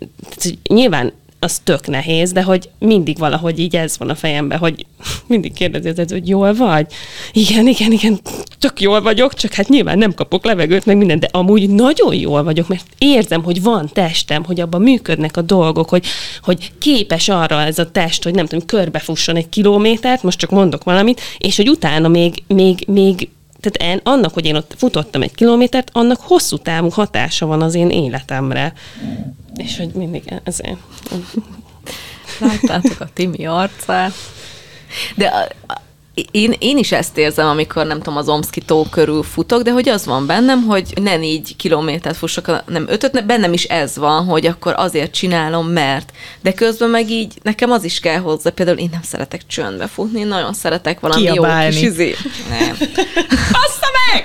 nyilván 0.69 1.13
az 1.41 1.61
tök 1.65 1.87
nehéz, 1.87 2.33
de 2.33 2.43
hogy 2.43 2.69
mindig 2.79 3.19
valahogy 3.19 3.59
így 3.59 3.77
ez 3.77 3.99
van 3.99 4.11
a 4.11 4.15
fejemben, 4.15 4.59
hogy 4.59 4.87
mindig 5.27 5.53
kérdezi 5.53 5.89
az 5.89 5.99
edző, 5.99 6.19
hogy 6.19 6.29
jól 6.29 6.55
vagy? 6.55 6.87
Igen, 7.33 7.67
igen, 7.67 7.93
igen, 7.93 8.21
tök 8.59 8.81
jól 8.81 9.03
vagyok, 9.03 9.35
csak 9.35 9.53
hát 9.53 9.69
nyilván 9.69 9.99
nem 9.99 10.15
kapok 10.15 10.45
levegőt, 10.45 10.87
meg 10.87 10.97
minden, 10.97 11.21
de 11.21 11.29
amúgy 11.31 11.71
nagyon 11.71 12.15
jól 12.15 12.43
vagyok, 12.43 12.69
mert 12.69 12.87
érzem, 12.99 13.43
hogy 13.43 13.63
van 13.63 13.91
testem, 13.93 14.45
hogy 14.45 14.61
abban 14.61 14.83
működnek 14.83 15.37
a 15.37 15.43
dolgok, 15.43 15.89
hogy, 15.89 16.07
hogy 16.43 16.73
képes 16.79 17.29
arra 17.29 17.61
ez 17.61 17.79
a 17.79 17.91
test, 17.91 18.23
hogy 18.23 18.35
nem 18.35 18.47
tudom, 18.47 18.67
körbefusson 18.67 19.37
egy 19.37 19.49
kilométert, 19.49 20.23
most 20.23 20.39
csak 20.39 20.51
mondok 20.51 20.85
valamit, 20.85 21.21
és 21.39 21.57
hogy 21.57 21.69
utána 21.69 22.09
még, 22.09 22.43
még, 22.47 22.85
még 22.87 23.29
tehát 23.61 23.93
en, 23.93 24.13
annak, 24.13 24.35
hogy 24.35 24.47
én 24.47 24.55
ott 24.55 24.75
futottam 24.77 25.23
egy 25.23 25.35
kilométert, 25.35 25.91
annak 25.93 26.21
hosszú 26.21 26.57
távú 26.59 26.89
hatása 26.89 27.47
van 27.47 27.63
az 27.63 27.75
én 27.75 27.91
életemre. 27.91 28.73
És 29.57 29.77
hogy 29.77 29.93
mindig 29.93 30.23
ezért. 30.45 30.79
Láttátok 32.39 33.01
a 33.01 33.09
Timi 33.15 33.47
arcát. 33.47 34.13
De 35.17 35.27
a, 35.27 35.73
a, 35.73 35.81
én, 36.31 36.55
én 36.59 36.79
is 36.79 36.93
ezt 36.93 37.19
érzem, 37.19 37.47
amikor 37.49 37.87
nem 37.87 37.99
tudom, 37.99 38.17
az 38.17 38.29
Omszki 38.29 38.61
tó 38.61 38.85
körül 38.91 39.23
futok, 39.23 39.63
de 39.63 39.71
hogy 39.71 39.89
az 39.89 40.07
van 40.07 40.27
bennem, 40.27 40.63
hogy 40.63 40.93
ne 41.03 41.17
négy 41.17 41.57
kilométert 41.57 42.17
fussak, 42.17 42.65
nem 42.67 42.85
ötöt, 42.89 43.27
bennem 43.27 43.53
is 43.53 43.65
ez 43.65 43.97
van, 43.97 44.25
hogy 44.25 44.47
akkor 44.47 44.75
azért 44.77 45.13
csinálom, 45.13 45.67
mert. 45.67 46.13
De 46.41 46.53
közben 46.53 46.91
meg 46.91 47.11
így, 47.11 47.35
nekem 47.43 47.71
az 47.71 47.85
is 47.85 48.01
kell 48.01 48.19
hozzá, 48.19 48.51
például 48.51 48.79
én 48.79 48.89
nem 48.93 49.03
szeretek 49.03 49.47
csöndbe 49.47 49.87
futni, 49.87 50.21
én 50.21 50.27
nagyon 50.27 50.53
szeretek 50.55 51.01
valami 51.01 51.23
Kiabálni. 51.23 51.75
jó 51.75 51.81
kis 51.81 51.89
izé. 51.89 52.17
Nem. 52.49 52.77
Bassza 53.53 53.89
meg! 54.13 54.25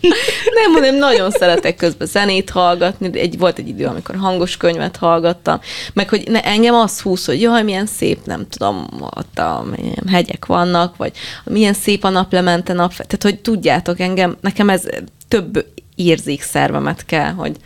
Nem, 0.56 0.72
hanem 0.72 0.96
nagyon 0.96 1.30
szeretek 1.30 1.76
közben 1.76 2.06
zenét 2.06 2.50
hallgatni. 2.50 3.18
Egy, 3.18 3.38
volt 3.38 3.58
egy 3.58 3.68
idő, 3.68 3.86
amikor 3.86 4.16
hangos 4.16 4.56
könyvet 4.56 4.96
hallgattam, 4.96 5.60
meg 5.92 6.08
hogy 6.08 6.22
ne, 6.28 6.40
engem 6.42 6.74
az 6.74 7.00
húz, 7.00 7.24
hogy 7.24 7.40
jaj, 7.40 7.62
milyen 7.62 7.86
szép, 7.86 8.26
nem 8.26 8.46
tudom, 8.48 8.86
ott 9.00 9.38
a 9.38 9.64
hegyek 10.08 10.46
vannak, 10.46 10.96
vagy 10.96 11.12
milyen 11.44 11.74
szép 11.74 12.04
a 12.04 12.08
naplemente 12.08 12.72
nap. 12.72 12.92
Tehát, 12.92 13.22
hogy 13.22 13.38
tudjátok, 13.38 14.00
engem, 14.00 14.36
nekem 14.40 14.70
ez 14.70 14.82
több 15.28 15.66
érzékszervemet 15.94 17.04
kell, 17.04 17.32
hogy 17.32 17.56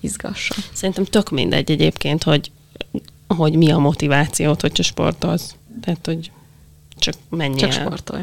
izgasson. 0.00 0.56
Szerintem 0.72 1.04
tök 1.04 1.30
mindegy 1.30 1.70
egyébként, 1.70 2.22
hogy, 2.22 2.50
hogy 3.28 3.56
mi 3.56 3.70
a 3.70 3.78
motivációt, 3.78 4.60
hogyha 4.60 4.82
sportolsz. 4.82 5.54
Tehát, 5.82 6.06
hogy 6.06 6.30
csak 6.98 7.14
menjél. 7.28 7.56
Csak 7.56 7.72
sportolj. 7.72 8.22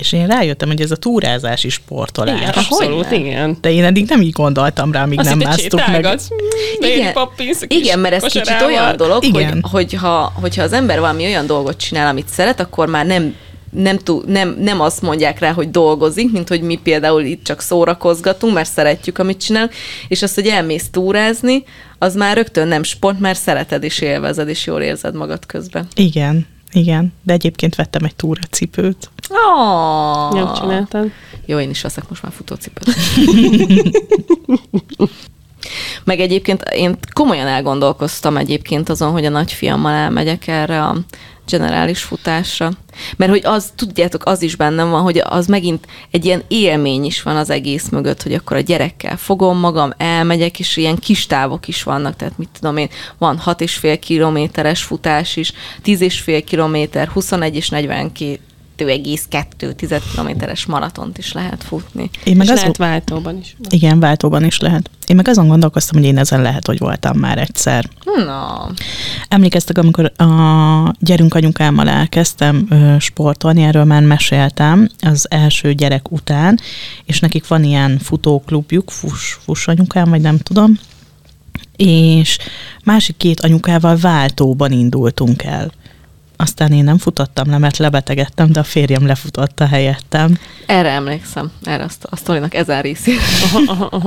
És 0.00 0.12
én 0.12 0.26
rájöttem, 0.26 0.68
hogy 0.68 0.80
ez 0.80 0.90
a 0.90 0.96
túrázás 0.96 1.64
is 1.64 1.72
sportolás. 1.72 2.40
Igen, 2.40 2.50
abszolút, 2.50 3.06
Hogyne? 3.06 3.24
igen. 3.24 3.56
De 3.60 3.72
én 3.72 3.84
eddig 3.84 4.08
nem 4.08 4.20
így 4.20 4.32
gondoltam 4.32 4.92
rá, 4.92 5.04
míg 5.04 5.18
Azt 5.18 5.28
nem 5.28 5.38
másztuk 5.38 5.86
meg. 5.86 6.18
Igen, 6.80 7.14
igen, 7.68 7.98
mert 7.98 8.14
ez 8.14 8.22
kicsit 8.22 8.40
kosarával. 8.40 8.68
olyan 8.68 8.96
dolog, 8.96 9.24
hogy, 9.24 9.40
Igen. 9.40 9.64
hogyha, 9.70 10.32
hogyha 10.40 10.62
az 10.62 10.72
ember 10.72 11.00
valami 11.00 11.24
olyan 11.24 11.46
dolgot 11.46 11.76
csinál, 11.76 12.08
amit 12.08 12.28
szeret, 12.28 12.60
akkor 12.60 12.88
már 12.88 13.06
nem 13.06 13.34
nem, 13.70 13.98
tud, 13.98 14.28
nem, 14.28 14.56
nem 14.60 14.80
azt 14.80 15.02
mondják 15.02 15.38
rá, 15.38 15.52
hogy 15.52 15.70
dolgozik, 15.70 16.32
mint 16.32 16.48
hogy 16.48 16.62
mi 16.62 16.76
például 16.82 17.22
itt 17.22 17.44
csak 17.44 17.60
szórakozgatunk, 17.60 18.54
mert 18.54 18.70
szeretjük, 18.70 19.18
amit 19.18 19.40
csinálunk, 19.40 19.72
és 20.08 20.22
az, 20.22 20.34
hogy 20.34 20.46
elmész 20.46 20.88
túrázni, 20.90 21.64
az 21.98 22.14
már 22.14 22.36
rögtön 22.36 22.68
nem 22.68 22.82
sport, 22.82 23.20
mert 23.20 23.38
szereted 23.38 23.82
és 23.82 24.00
élvezed, 24.00 24.48
és 24.48 24.66
jól 24.66 24.80
érzed 24.80 25.14
magad 25.14 25.46
közben. 25.46 25.86
Igen, 25.94 26.46
igen. 26.72 27.12
De 27.22 27.32
egyébként 27.32 27.74
vettem 27.74 28.04
egy 28.04 28.14
túracipőt. 28.14 29.10
Oh. 29.28 30.36
Jól 30.38 30.52
csináltad. 30.60 31.10
Jó, 31.46 31.58
én 31.58 31.70
is 31.70 31.82
veszek 31.82 32.08
most 32.08 32.22
már 32.22 32.32
futócipőt. 32.32 32.94
Meg 36.04 36.20
egyébként 36.20 36.62
én 36.62 36.96
komolyan 37.12 37.46
elgondolkoztam 37.46 38.36
egyébként 38.36 38.88
azon, 38.88 39.10
hogy 39.10 39.24
a 39.24 39.30
nagyfiammal 39.30 39.92
elmegyek 39.92 40.46
erre 40.46 40.82
a 40.82 40.96
generális 41.50 42.02
futásra. 42.02 42.70
Mert 43.16 43.30
hogy 43.30 43.42
az, 43.44 43.72
tudjátok, 43.76 44.24
az 44.24 44.42
is 44.42 44.56
bennem 44.56 44.90
van, 44.90 45.02
hogy 45.02 45.22
az 45.24 45.46
megint 45.46 45.86
egy 46.10 46.24
ilyen 46.24 46.42
élmény 46.48 47.04
is 47.04 47.22
van 47.22 47.36
az 47.36 47.50
egész 47.50 47.88
mögött, 47.88 48.22
hogy 48.22 48.34
akkor 48.34 48.56
a 48.56 48.60
gyerekkel 48.60 49.16
fogom 49.16 49.58
magam, 49.58 49.92
elmegyek, 49.96 50.58
és 50.58 50.76
ilyen 50.76 50.96
kis 50.96 51.26
távok 51.26 51.68
is 51.68 51.82
vannak, 51.82 52.16
tehát 52.16 52.38
mit 52.38 52.48
tudom 52.60 52.76
én, 52.76 52.88
van 53.18 53.40
6,5 53.44 53.98
kilométeres 54.00 54.82
futás 54.82 55.36
is, 55.36 55.52
10,5 55.84 56.42
kilométer, 56.46 57.08
21 57.08 57.56
és 57.56 57.68
42 57.68 58.38
2,2 58.84 60.00
kilométeres 60.10 60.66
maratont 60.66 61.18
is 61.18 61.32
lehet 61.32 61.64
futni. 61.64 62.10
Én 62.24 62.36
meg 62.36 62.46
És 62.46 62.52
azon, 62.52 62.62
lehet 62.62 62.76
váltóban 62.76 63.38
is. 63.38 63.56
igen, 63.68 64.00
váltóban 64.00 64.44
is 64.44 64.58
lehet. 64.58 64.90
Én 65.06 65.16
meg 65.16 65.28
azon 65.28 65.48
gondolkoztam, 65.48 65.98
hogy 65.98 66.08
én 66.08 66.18
ezen 66.18 66.42
lehet, 66.42 66.66
hogy 66.66 66.78
voltam 66.78 67.18
már 67.18 67.38
egyszer. 67.38 67.88
Na, 68.04 68.70
Emlékeztek, 69.28 69.78
amikor 69.78 70.12
a 70.16 70.94
gyerünk 70.98 71.34
anyukámmal 71.34 71.88
elkezdtem 71.88 72.68
sportolni, 72.98 73.62
erről 73.62 73.84
már 73.84 74.02
meséltem 74.02 74.88
az 75.00 75.26
első 75.30 75.72
gyerek 75.72 76.10
után, 76.10 76.58
és 77.04 77.20
nekik 77.20 77.48
van 77.48 77.64
ilyen 77.64 77.98
futóklubjuk, 77.98 78.90
fuss, 78.90 79.36
fuss 79.44 79.66
anyukám, 79.66 80.10
vagy 80.10 80.20
nem 80.20 80.38
tudom, 80.38 80.78
és 81.76 82.38
másik 82.84 83.16
két 83.16 83.40
anyukával 83.40 83.96
váltóban 83.96 84.72
indultunk 84.72 85.42
el. 85.42 85.70
Aztán 86.40 86.72
én 86.72 86.84
nem 86.84 86.98
futottam 86.98 87.50
le, 87.50 87.58
mert 87.58 87.76
lebetegedtem, 87.76 88.52
de 88.52 88.60
a 88.60 88.64
férjem 88.64 89.06
lefutotta 89.06 89.66
helyettem. 89.66 90.38
erre 90.66 90.88
emlékszem, 90.88 91.50
erre 91.64 91.84
azt, 91.84 92.04
a 92.10 92.16
sztorinak 92.16 92.54
ezen 92.54 92.82
részét. 92.82 93.20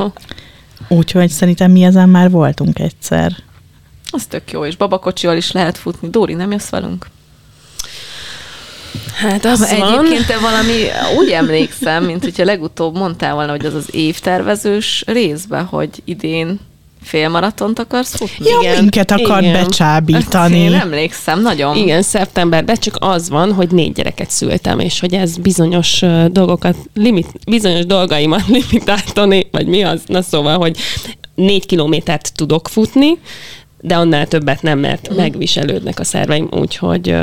Úgyhogy 0.87 1.29
szerintem 1.29 1.71
mi 1.71 1.83
ezen 1.83 2.09
már 2.09 2.29
voltunk 2.29 2.79
egyszer. 2.79 3.35
Az 4.11 4.25
tök 4.25 4.51
jó, 4.51 4.65
és 4.65 4.75
babakocsival 4.75 5.37
is 5.37 5.51
lehet 5.51 5.77
futni. 5.77 6.09
Dóri, 6.09 6.33
nem 6.33 6.51
jössz 6.51 6.69
velünk? 6.69 7.07
Hát 9.13 9.45
az 9.45 9.59
van. 9.59 9.93
Egyébként 9.93 10.25
te 10.25 10.37
valami, 10.39 10.83
úgy 11.17 11.29
emlékszem, 11.29 12.03
mint 12.03 12.23
hogyha 12.23 12.43
legutóbb 12.43 12.97
mondtál 12.97 13.33
volna, 13.33 13.51
hogy 13.51 13.65
az 13.65 13.73
az 13.73 13.95
évtervezős 13.95 15.03
részben, 15.07 15.65
hogy 15.65 16.01
idén 16.05 16.59
félmaratont 17.03 17.79
akarsz 17.79 18.15
futni? 18.15 18.49
Ja, 18.49 18.59
Igen, 18.61 18.81
minket 18.81 19.11
akar 19.11 19.41
igen. 19.41 19.53
becsábítani. 19.53 20.57
Én 20.57 20.73
emlékszem, 20.73 21.41
nagyon. 21.41 21.75
Igen, 21.75 22.01
szeptemberben 22.01 22.75
csak 22.75 22.95
az 22.99 23.29
van, 23.29 23.53
hogy 23.53 23.71
négy 23.71 23.91
gyereket 23.91 24.29
szültem, 24.29 24.79
és 24.79 24.99
hogy 24.99 25.13
ez 25.13 25.37
bizonyos 25.37 26.03
dolgokat, 26.27 26.75
limit, 26.93 27.27
bizonyos 27.47 27.85
dolgaimat 27.85 28.47
limitáltani, 28.55 29.47
vagy 29.51 29.67
mi 29.67 29.83
az? 29.83 30.01
Na 30.05 30.21
szóval, 30.21 30.57
hogy 30.57 30.77
négy 31.35 31.65
kilométert 31.65 32.33
tudok 32.35 32.67
futni, 32.67 33.19
de 33.81 33.95
annál 33.95 34.27
többet 34.27 34.61
nem, 34.61 34.79
mert 34.79 35.15
megviselődnek 35.15 35.99
a 35.99 36.03
szerveim, 36.03 36.47
úgyhogy 36.51 37.15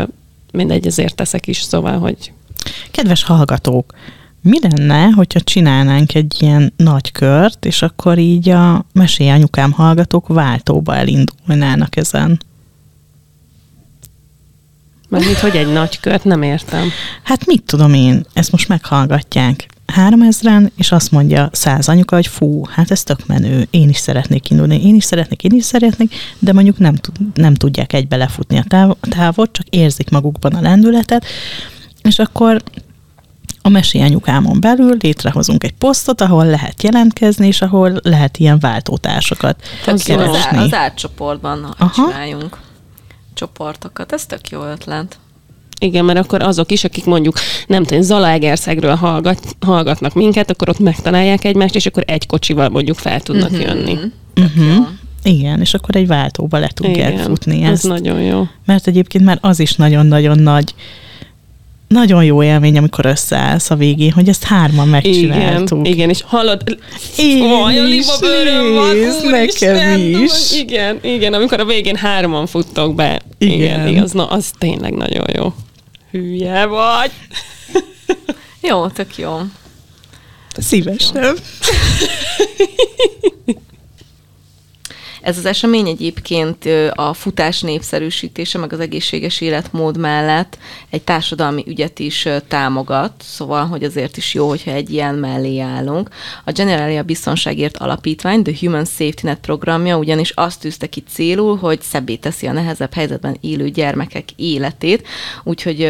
mindegy, 0.52 0.86
ezért 0.86 1.14
teszek 1.14 1.46
is, 1.46 1.60
szóval, 1.60 1.98
hogy 1.98 2.32
Kedves 2.90 3.22
hallgatók, 3.22 3.94
mi 4.42 4.58
lenne, 4.60 5.04
hogyha 5.04 5.40
csinálnánk 5.40 6.14
egy 6.14 6.36
ilyen 6.38 6.72
nagy 6.76 7.12
kört, 7.12 7.64
és 7.64 7.82
akkor 7.82 8.18
így 8.18 8.48
a 8.48 8.84
Mesélj 8.92 9.30
anyukám 9.30 9.72
hallgatók 9.72 10.28
váltóba 10.28 10.96
elindulnának 10.96 11.96
ezen? 11.96 12.40
Mármint, 15.08 15.38
hogy 15.38 15.56
egy 15.56 15.72
nagy 15.72 16.00
kört, 16.00 16.24
nem 16.24 16.42
értem. 16.42 16.88
Hát 17.22 17.46
mit 17.46 17.62
tudom 17.62 17.94
én, 17.94 18.24
ezt 18.32 18.52
most 18.52 18.68
meghallgatják 18.68 19.68
három 19.90 20.22
ezren, 20.22 20.72
és 20.76 20.92
azt 20.92 21.10
mondja 21.10 21.48
száz 21.52 21.88
anyuka, 21.88 22.14
hogy 22.14 22.26
fú, 22.26 22.64
hát 22.66 22.90
ez 22.90 23.02
tök 23.02 23.26
menő, 23.26 23.66
én 23.70 23.88
is 23.88 23.96
szeretnék 23.96 24.50
indulni, 24.50 24.86
én 24.86 24.94
is 24.94 25.04
szeretnék, 25.04 25.44
én 25.44 25.58
is 25.58 25.64
szeretnék, 25.64 26.14
de 26.38 26.52
mondjuk 26.52 26.78
nem, 26.78 26.94
nem 27.34 27.54
tudják 27.54 27.92
egybe 27.92 28.16
lefutni 28.16 28.58
a 28.58 28.64
táv- 28.68 28.96
távot, 29.00 29.52
csak 29.52 29.66
érzik 29.68 30.10
magukban 30.10 30.54
a 30.54 30.60
lendületet, 30.60 31.24
és 32.02 32.18
akkor 32.18 32.62
a 33.62 33.68
mesélyanyukámon 33.68 34.60
belül 34.60 34.96
létrehozunk 35.00 35.64
egy 35.64 35.72
posztot, 35.72 36.20
ahol 36.20 36.46
lehet 36.46 36.82
jelentkezni, 36.82 37.46
és 37.46 37.62
ahol 37.62 38.00
lehet 38.02 38.38
ilyen 38.38 38.58
váltótársakat 38.58 39.62
Tök 39.84 40.06
jó, 40.06 40.16
az, 40.16 40.44
keresni. 40.44 40.76
átcsoportban 40.76 41.74
Aha. 41.78 41.92
csináljunk 42.10 42.58
csoportokat. 43.34 44.12
Ez 44.12 44.26
tök 44.26 44.48
jó 44.50 44.62
ötlet. 44.64 45.18
Igen, 45.80 46.04
mert 46.04 46.18
akkor 46.18 46.42
azok 46.42 46.70
is, 46.72 46.84
akik 46.84 47.04
mondjuk, 47.04 47.36
nem 47.66 47.84
tudom, 47.84 48.02
Zalaegerszegről 48.02 48.94
hallgat, 48.94 49.40
hallgatnak 49.60 50.14
minket, 50.14 50.50
akkor 50.50 50.68
ott 50.68 50.78
megtalálják 50.78 51.44
egymást, 51.44 51.74
és 51.74 51.86
akkor 51.86 52.02
egy 52.06 52.26
kocsival 52.26 52.68
mondjuk 52.68 52.96
fel 52.96 53.20
tudnak 53.20 53.50
Mhm. 53.50 53.60
jönni. 53.60 53.98
Uh-huh. 54.36 54.86
Igen, 55.22 55.60
és 55.60 55.74
akkor 55.74 55.96
egy 55.96 56.06
váltóba 56.06 56.58
le 56.58 56.68
tudják 56.68 57.12
Igen, 57.12 57.24
futni 57.24 57.62
ez 57.62 57.70
ezt. 57.72 57.88
nagyon 57.88 58.20
jó. 58.20 58.46
Mert 58.64 58.86
egyébként 58.86 59.24
már 59.24 59.38
az 59.40 59.60
is 59.60 59.74
nagyon-nagyon 59.74 60.38
nagy, 60.38 60.74
nagyon 61.94 62.24
jó 62.24 62.42
élmény, 62.42 62.76
amikor 62.76 63.04
összeállsz 63.06 63.70
a 63.70 63.74
végén, 63.74 64.12
hogy 64.12 64.28
ezt 64.28 64.44
hárman 64.44 64.88
Igen, 64.88 64.88
megcsináltuk. 64.88 65.88
igen, 65.88 66.08
és 66.08 66.22
hallod, 66.26 66.62
Én 67.16 67.42
olyan 67.42 67.86
is, 67.86 68.06
libabőröm 68.06 68.74
van, 68.74 68.96
nekem 69.30 70.00
tudom, 70.00 70.22
is. 70.22 70.52
Igen, 70.52 70.98
igen, 71.02 71.32
amikor 71.32 71.60
a 71.60 71.64
végén 71.64 71.96
hárman 71.96 72.46
futtok 72.46 72.94
be. 72.94 73.20
Igen, 73.38 73.54
Igen. 73.54 73.88
igen 73.88 74.02
az, 74.02 74.12
na, 74.12 74.26
az 74.26 74.50
tényleg 74.58 74.92
nagyon 74.92 75.24
jó. 75.34 75.52
Hülye 76.10 76.66
vagy. 76.66 77.10
Jó, 78.60 78.86
tök 78.86 79.18
jó. 79.18 79.40
Szívesen. 80.56 81.36
Ez 85.22 85.38
az 85.38 85.44
esemény 85.44 85.88
egyébként 85.88 86.64
a 86.94 87.14
futás 87.14 87.60
népszerűsítése, 87.60 88.58
meg 88.58 88.72
az 88.72 88.80
egészséges 88.80 89.40
életmód 89.40 89.96
mellett 89.96 90.58
egy 90.90 91.02
társadalmi 91.02 91.64
ügyet 91.66 91.98
is 91.98 92.28
támogat, 92.48 93.12
szóval, 93.22 93.66
hogy 93.66 93.84
azért 93.84 94.16
is 94.16 94.34
jó, 94.34 94.48
hogyha 94.48 94.70
egy 94.70 94.92
ilyen 94.92 95.14
mellé 95.14 95.58
állunk. 95.58 96.08
A 96.44 96.52
Generalia 96.52 97.02
Biztonságért 97.02 97.76
Alapítvány, 97.76 98.42
The 98.42 98.54
Human 98.60 98.84
Safety 98.84 99.22
Net 99.22 99.38
programja 99.40 99.98
ugyanis 99.98 100.30
azt 100.30 100.60
tűzte 100.60 100.86
ki 100.86 101.02
célul, 101.08 101.56
hogy 101.56 101.80
szebbé 101.80 102.16
teszi 102.16 102.46
a 102.46 102.52
nehezebb 102.52 102.94
helyzetben 102.94 103.36
élő 103.40 103.68
gyermekek 103.68 104.24
életét, 104.36 105.06
úgyhogy 105.44 105.82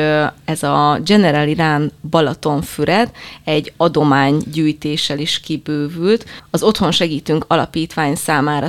ez 0.45 0.63
a 0.63 1.01
Generali 1.05 1.55
Rán 1.55 1.93
Balatonfüred 2.11 3.11
egy 3.45 3.73
adománygyűjtéssel 3.77 5.19
is 5.19 5.41
kibővült. 5.41 6.25
Az 6.51 6.63
Otthon 6.63 6.91
Segítünk 6.91 7.45
Alapítvány 7.49 8.15
számára 8.15 8.69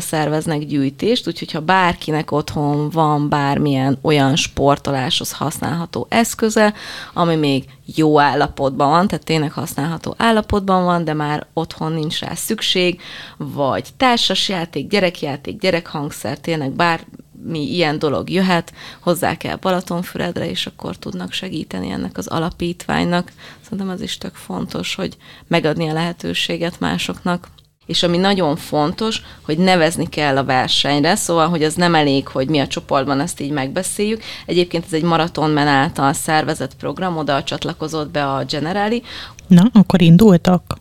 szerveznek 0.52 0.68
gyűjtést, 0.68 1.28
úgyhogy 1.28 1.52
ha 1.52 1.60
bárkinek 1.60 2.32
otthon 2.32 2.90
van 2.90 3.30
bármilyen 3.30 3.98
olyan 4.02 4.36
sportoláshoz 4.36 5.32
használható 5.32 6.06
eszköze, 6.10 6.74
ami 7.14 7.36
még 7.36 7.66
jó 7.96 8.20
állapotban 8.20 8.90
van, 8.90 9.08
tehát 9.08 9.26
tényleg 9.26 9.52
használható 9.52 10.16
állapotban 10.18 10.84
van, 10.84 11.04
de 11.04 11.14
már 11.14 11.48
otthon 11.54 11.92
nincs 11.92 12.20
rá 12.20 12.34
szükség, 12.34 13.02
vagy 13.38 13.90
társasjáték, 13.98 14.88
gyerekjáték, 14.88 15.60
gyerekhangszer, 15.60 16.38
tényleg 16.38 16.72
bár 16.72 17.06
mi 17.44 17.74
ilyen 17.74 18.00
dolog 18.00 18.30
jöhet, 18.30 18.74
hozzá 19.00 19.38
kell 19.38 19.56
Balatonfüredre, 19.56 20.50
és 20.50 20.66
akkor 20.66 20.98
tudnak 20.98 21.32
segíteni 21.32 21.90
ennek 21.90 22.18
az 22.18 22.28
alapítványnak. 22.28 23.32
Szerintem 23.62 23.90
ez 23.90 24.02
is 24.02 24.18
tök 24.18 24.36
fontos, 24.36 24.96
hogy 24.96 25.18
megadni 25.48 25.90
a 25.90 25.94
lehetőséget 25.94 26.80
másoknak. 26.80 27.48
És 27.86 28.04
ami 28.04 28.18
nagyon 28.18 28.56
fontos, 28.56 29.22
hogy 29.46 29.58
nevezni 29.58 30.10
kell 30.10 30.38
a 30.38 30.44
versenyre, 30.44 31.16
szóval, 31.16 31.48
hogy 31.50 31.64
az 31.64 31.74
nem 31.74 31.96
elég, 31.96 32.28
hogy 32.28 32.48
mi 32.48 32.60
a 32.60 32.68
csoportban 32.68 33.20
ezt 33.20 33.40
így 33.42 33.52
megbeszéljük. 33.52 34.22
Egyébként 34.46 34.84
ez 34.86 34.94
egy 34.94 35.04
maratonmen 35.04 35.68
által 35.68 36.14
szervezett 36.14 36.76
program, 36.76 37.18
oda 37.18 37.44
csatlakozott 37.44 38.10
be 38.10 38.26
a 38.26 38.44
Generali, 38.50 39.04
Na, 39.48 39.64
akkor 39.74 40.02
indultak. 40.02 40.78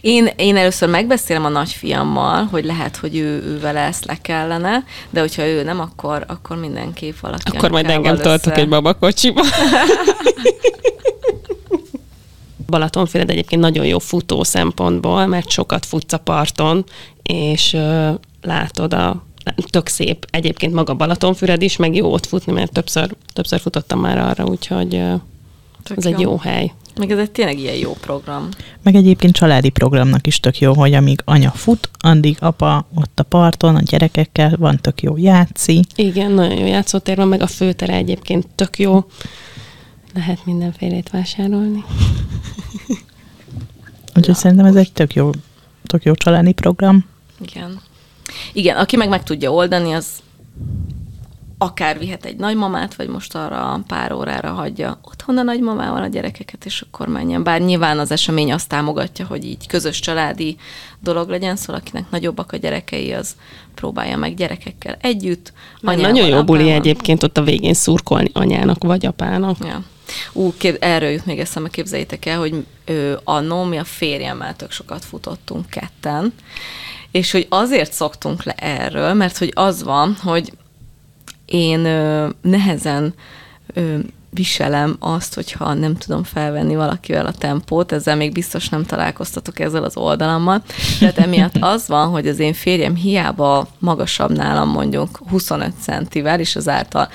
én, 0.00 0.28
én 0.36 0.56
először 0.56 0.88
megbeszélem 0.88 1.44
a 1.44 1.48
nagyfiammal, 1.48 2.44
hogy 2.44 2.64
lehet, 2.64 2.96
hogy 2.96 3.16
ő, 3.16 3.42
ővel 3.42 3.76
ezt 3.76 4.04
le 4.04 4.16
kellene, 4.22 4.84
de 5.10 5.20
hogyha 5.20 5.46
ő 5.46 5.62
nem, 5.62 5.80
akkor, 5.80 6.24
akkor 6.28 6.56
mindenképp 6.56 7.16
valaki. 7.20 7.56
Akkor 7.56 7.70
majd 7.70 7.90
engem 7.90 8.16
tartok 8.16 8.46
össze- 8.52 8.56
egy 8.62 8.68
babakocsiba. 8.68 9.42
Balatonfüred 12.66 13.30
egyébként 13.30 13.62
nagyon 13.62 13.86
jó 13.86 13.98
futó 13.98 14.44
szempontból, 14.44 15.26
mert 15.26 15.50
sokat 15.50 15.86
futsz 15.86 16.12
a 16.12 16.18
parton, 16.18 16.84
és 17.22 17.72
ö, 17.72 18.10
látod 18.42 18.94
a 18.94 19.22
tök 19.70 19.86
szép 19.86 20.26
egyébként 20.30 20.74
maga 20.74 20.94
Balatonfüred 20.94 21.62
is, 21.62 21.76
meg 21.76 21.94
jó 21.94 22.12
ott 22.12 22.26
futni, 22.26 22.52
mert 22.52 22.72
többször, 22.72 23.14
többször 23.32 23.60
futottam 23.60 24.00
már 24.00 24.18
arra, 24.18 24.44
úgyhogy 24.44 25.02
Tök 25.84 25.96
ez 25.96 26.04
egy 26.06 26.20
jó 26.20 26.36
hely. 26.36 26.72
Meg 26.96 27.10
ez 27.10 27.18
egy 27.18 27.30
tényleg 27.30 27.58
ilyen 27.58 27.74
jó 27.74 27.92
program. 28.00 28.48
Meg 28.82 28.94
egyébként 28.94 29.34
családi 29.34 29.68
programnak 29.68 30.26
is 30.26 30.40
tök 30.40 30.58
jó, 30.58 30.72
hogy 30.72 30.92
amíg 30.92 31.20
anya 31.24 31.50
fut, 31.50 31.90
addig 31.98 32.36
apa 32.40 32.86
ott 32.94 33.20
a 33.20 33.22
parton, 33.22 33.76
a 33.76 33.80
gyerekekkel 33.82 34.54
van 34.58 34.78
tök 34.80 35.02
jó 35.02 35.16
játszi. 35.16 35.84
Igen, 35.94 36.32
nagyon 36.32 36.58
jó 36.58 36.66
játszótér 36.66 37.16
van, 37.16 37.28
meg 37.28 37.42
a 37.42 37.46
főtere 37.46 37.94
egyébként 37.94 38.46
tök 38.54 38.78
jó. 38.78 39.04
Lehet 40.14 40.44
mindenfélét 40.44 41.10
vásárolni. 41.10 41.84
Úgyhogy 44.16 44.34
szerintem 44.34 44.66
ez 44.66 44.74
egy 44.74 44.92
tök 44.92 45.14
jó, 45.14 45.30
tök 45.82 46.02
jó 46.02 46.14
családi 46.14 46.52
program. 46.52 47.04
Igen. 47.40 47.80
Igen, 48.52 48.76
aki 48.76 48.96
meg 48.96 49.08
meg 49.08 49.22
tudja 49.22 49.52
oldani, 49.52 49.92
az 49.92 50.06
akár 51.58 51.98
vihet 51.98 52.24
egy 52.24 52.36
nagymamát, 52.36 52.94
vagy 52.94 53.08
most 53.08 53.34
arra 53.34 53.80
pár 53.86 54.12
órára 54.12 54.52
hagyja 54.52 54.98
otthon 55.02 55.38
a 55.38 55.42
nagymamával 55.42 56.02
a 56.02 56.06
gyerekeket, 56.06 56.64
és 56.64 56.80
akkor 56.80 57.08
menjen. 57.08 57.42
Bár 57.42 57.60
nyilván 57.60 57.98
az 57.98 58.10
esemény 58.10 58.52
azt 58.52 58.68
támogatja, 58.68 59.26
hogy 59.26 59.44
így 59.44 59.66
közös 59.66 60.00
családi 60.00 60.56
dolog 61.00 61.28
legyen, 61.28 61.56
szóval 61.56 61.80
akinek 61.80 62.10
nagyobbak 62.10 62.52
a 62.52 62.56
gyerekei, 62.56 63.12
az 63.12 63.36
próbálja 63.74 64.16
meg 64.16 64.34
gyerekekkel 64.34 64.96
együtt. 65.00 65.52
Anyával, 65.82 66.10
nagyon 66.10 66.28
jó 66.28 66.44
buli 66.44 66.60
apával. 66.60 66.78
egyébként 66.78 67.22
ott 67.22 67.38
a 67.38 67.42
végén 67.42 67.74
szurkolni 67.74 68.30
anyának 68.32 68.84
vagy 68.84 69.06
apának. 69.06 69.56
Ja. 69.60 69.82
Ú, 70.32 70.54
kép, 70.56 70.76
erről 70.80 71.10
jut 71.10 71.26
még 71.26 71.38
eszembe, 71.38 71.68
képzeljétek 71.68 72.26
el, 72.26 72.38
hogy 72.38 72.66
ő, 72.84 73.18
annó 73.24 73.64
mi 73.64 73.76
a 73.76 73.84
férjemmel 73.84 74.56
tök 74.56 74.70
sokat 74.70 75.04
futottunk 75.04 75.68
ketten, 75.68 76.32
és 77.10 77.30
hogy 77.30 77.46
azért 77.48 77.92
szoktunk 77.92 78.42
le 78.42 78.52
erről, 78.52 79.12
mert 79.14 79.38
hogy 79.38 79.52
az 79.54 79.82
van, 79.82 80.16
hogy 80.22 80.52
én 81.46 81.84
ö, 81.84 82.28
nehezen 82.42 83.14
ö, 83.74 83.98
viselem 84.34 84.96
azt, 84.98 85.34
hogyha 85.34 85.74
nem 85.74 85.96
tudom 85.96 86.24
felvenni 86.24 86.74
valakivel 86.74 87.26
a 87.26 87.32
tempót, 87.32 87.92
ezzel 87.92 88.16
még 88.16 88.32
biztos 88.32 88.68
nem 88.68 88.84
találkoztatok 88.84 89.58
ezzel 89.58 89.84
az 89.84 89.96
oldalammal. 89.96 90.62
Tehát 90.98 91.18
emiatt 91.18 91.56
az 91.60 91.88
van, 91.88 92.08
hogy 92.08 92.28
az 92.28 92.38
én 92.38 92.52
férjem 92.52 92.94
hiába 92.94 93.68
magasabb 93.78 94.30
nálam 94.36 94.68
mondjuk 94.68 95.20
25 95.30 95.72
centivel, 95.80 96.40
és 96.40 96.56
azáltal 96.56 97.08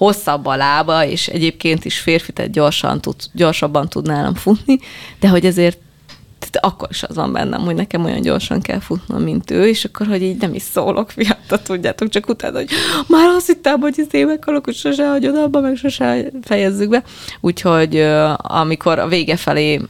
hosszabb 0.00 0.46
a 0.46 0.56
lába, 0.56 1.04
és 1.04 1.28
egyébként 1.28 1.84
is 1.84 1.98
férfi, 1.98 2.32
tehát 2.32 2.50
gyorsan 2.50 3.00
tud, 3.00 3.14
gyorsabban 3.32 3.88
tud 3.88 4.06
nálam 4.06 4.34
futni, 4.34 4.78
de 5.18 5.28
hogy 5.28 5.46
ezért 5.46 5.78
tehát 6.40 6.72
akkor 6.72 6.88
is 6.90 7.02
az 7.02 7.16
van 7.16 7.32
bennem, 7.32 7.60
hogy 7.60 7.74
nekem 7.74 8.04
olyan 8.04 8.20
gyorsan 8.20 8.60
kell 8.60 8.78
futnom, 8.78 9.22
mint 9.22 9.50
ő, 9.50 9.68
és 9.68 9.84
akkor, 9.84 10.06
hogy 10.06 10.22
így 10.22 10.40
nem 10.40 10.54
is 10.54 10.62
szólok 10.62 11.10
fiatal, 11.10 11.62
tudjátok, 11.70 12.08
csak 12.08 12.28
utána, 12.28 12.56
hogy 12.56 12.68
már 13.06 13.28
azt 13.28 13.46
hittem, 13.46 13.80
hogy 13.80 13.94
az 13.96 14.14
évek 14.14 14.46
alak, 14.46 14.64
hogy 14.64 14.74
sose 14.74 15.08
hagyod 15.08 15.36
abba, 15.36 15.60
meg 15.60 15.76
sose 15.76 16.30
fejezzük 16.42 16.88
be. 16.88 17.02
Úgyhogy 17.40 18.06
amikor 18.36 18.98
a 18.98 19.08
vége 19.08 19.36
felé, 19.36 19.80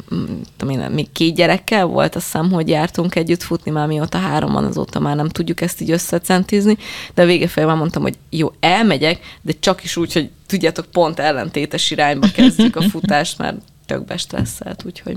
tudom 0.57 0.81
én, 0.81 0.91
még 0.91 1.13
két 1.13 1.35
gyerekkel 1.35 1.85
volt, 1.85 2.15
azt 2.15 2.25
hiszem, 2.25 2.51
hogy 2.51 2.69
jártunk 2.69 3.15
együtt 3.15 3.43
futni, 3.43 3.71
már 3.71 3.87
mióta 3.87 4.19
három 4.19 4.53
van, 4.53 4.65
azóta 4.65 5.01
már 5.01 5.17
nem 5.17 5.29
tudjuk 5.29 5.61
ezt 5.61 5.81
így 5.81 5.91
összecentizni, 5.91 6.77
de 7.15 7.23
a 7.23 7.27
vége 7.27 7.49
felé 7.49 7.67
már 7.67 7.77
mondtam, 7.77 8.03
hogy 8.03 8.15
jó, 8.31 8.53
elmegyek, 8.61 9.19
de 9.43 9.53
csak 9.61 9.85
is 9.85 9.97
úgy, 9.97 10.13
hogy 10.13 10.31
tudjátok, 10.47 10.87
pont 10.87 11.19
ellentétes 11.19 11.91
irányba 11.91 12.27
kezdjük 12.35 12.77
a 12.77 12.83
futást, 12.83 13.39
mert 13.39 13.57
tökbe 13.87 14.17
stresszelt, 14.17 14.83
úgyhogy 14.87 15.17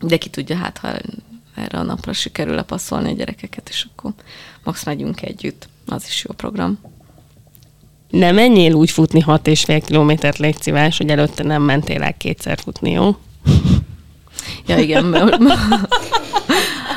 de 0.00 0.16
ki 0.16 0.28
tudja, 0.28 0.56
hát 0.56 0.78
ha 0.78 0.88
erre 1.54 1.78
a 1.78 1.82
napra 1.82 2.12
sikerül 2.12 2.54
lepasszolni 2.54 3.10
a 3.10 3.14
gyerekeket, 3.14 3.68
és 3.68 3.86
akkor 3.96 4.12
max 4.64 4.84
megyünk 4.84 5.22
együtt. 5.22 5.68
Az 5.86 6.04
is 6.06 6.24
jó 6.28 6.34
program. 6.34 6.78
Ne 8.10 8.32
menjél 8.32 8.72
úgy 8.72 8.90
futni 8.90 9.24
6,5 9.26 9.82
kilométert, 9.86 10.38
légy 10.38 10.60
szíves, 10.62 10.96
hogy 10.96 11.10
előtte 11.10 11.42
nem 11.42 11.62
mentél 11.62 12.02
el 12.02 12.16
kétszer 12.16 12.58
futni, 12.58 12.90
jó? 12.90 13.16
Ja, 14.66 14.78
igen. 14.78 15.04
mert- 15.04 15.38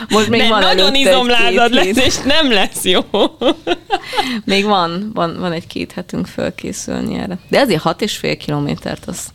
Most 0.10 0.30
még 0.30 0.42
De 0.42 0.48
van 0.48 0.60
nagyon 0.62 0.96
izomlázad 0.96 1.74
lesz, 1.74 1.84
hét. 1.86 1.98
és 1.98 2.18
nem 2.18 2.52
lesz 2.52 2.84
jó. 2.84 3.00
Még 4.46 4.66
van, 4.66 5.12
van, 5.14 5.40
van 5.40 5.52
egy-két 5.52 5.92
hetünk 5.92 6.28
fölkészülni 6.28 7.16
erre. 7.18 7.40
De 7.50 7.60
azért 7.60 7.82
hat 7.82 8.02
és 8.02 8.18
fél 8.18 8.38
kilométert 8.38 9.06
az 9.06 9.28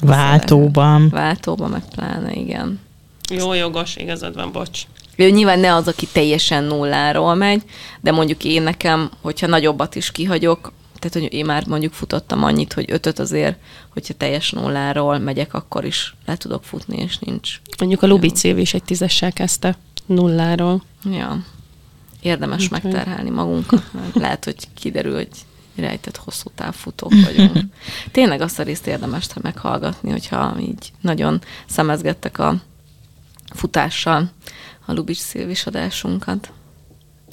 Váltóban. 0.00 1.08
váltóba, 1.08 1.66
meg 1.66 1.82
pláne, 1.94 2.32
igen. 2.32 2.80
Jó, 3.30 3.52
jogos, 3.52 3.96
igazad 3.96 4.34
van, 4.34 4.52
bocs. 4.52 4.82
Ő 5.16 5.30
nyilván 5.30 5.58
ne 5.58 5.74
az, 5.74 5.88
aki 5.88 6.06
teljesen 6.12 6.64
nulláról 6.64 7.34
megy, 7.34 7.62
de 8.00 8.12
mondjuk 8.12 8.44
én 8.44 8.62
nekem, 8.62 9.10
hogyha 9.20 9.46
nagyobbat 9.46 9.94
is 9.94 10.10
kihagyok, 10.12 10.72
tehát 10.98 11.28
hogy 11.28 11.38
én 11.38 11.44
már 11.44 11.66
mondjuk 11.66 11.92
futottam 11.92 12.44
annyit, 12.44 12.72
hogy 12.72 12.84
ötöt 12.88 13.18
azért, 13.18 13.58
hogyha 13.92 14.14
teljes 14.14 14.50
nulláról 14.50 15.18
megyek, 15.18 15.54
akkor 15.54 15.84
is 15.84 16.14
le 16.26 16.36
tudok 16.36 16.64
futni, 16.64 16.96
és 16.96 17.18
nincs. 17.18 17.60
Mondjuk 17.78 18.02
a 18.02 18.06
Lubic 18.06 18.44
év 18.44 18.58
is 18.58 18.74
egy 18.74 18.82
tízessel 18.84 19.32
kezdte, 19.32 19.76
nulláról. 20.06 20.82
Ja. 21.10 21.44
Érdemes 22.20 22.62
Úgyhogy- 22.62 22.82
megterhelni 22.82 23.30
magunkat, 23.30 23.82
mert 23.92 24.14
lehet, 24.14 24.44
hogy 24.44 24.56
kiderül, 24.74 25.14
hogy 25.14 25.28
rejtett 25.76 26.16
hosszú 26.16 26.50
távfutók 26.54 27.12
vagyunk. 27.24 27.58
Tényleg 28.12 28.40
azt 28.40 28.58
a 28.58 28.62
részt 28.62 28.86
érdemes 28.86 29.26
meghallgatni, 29.42 30.10
hogyha 30.10 30.56
így 30.60 30.92
nagyon 31.00 31.40
szemezgettek 31.66 32.38
a 32.38 32.56
futással 33.54 34.30
a 34.86 34.92
Lubics 34.92 35.18
Szilvis 35.18 35.66
adásunkat. 35.66 36.50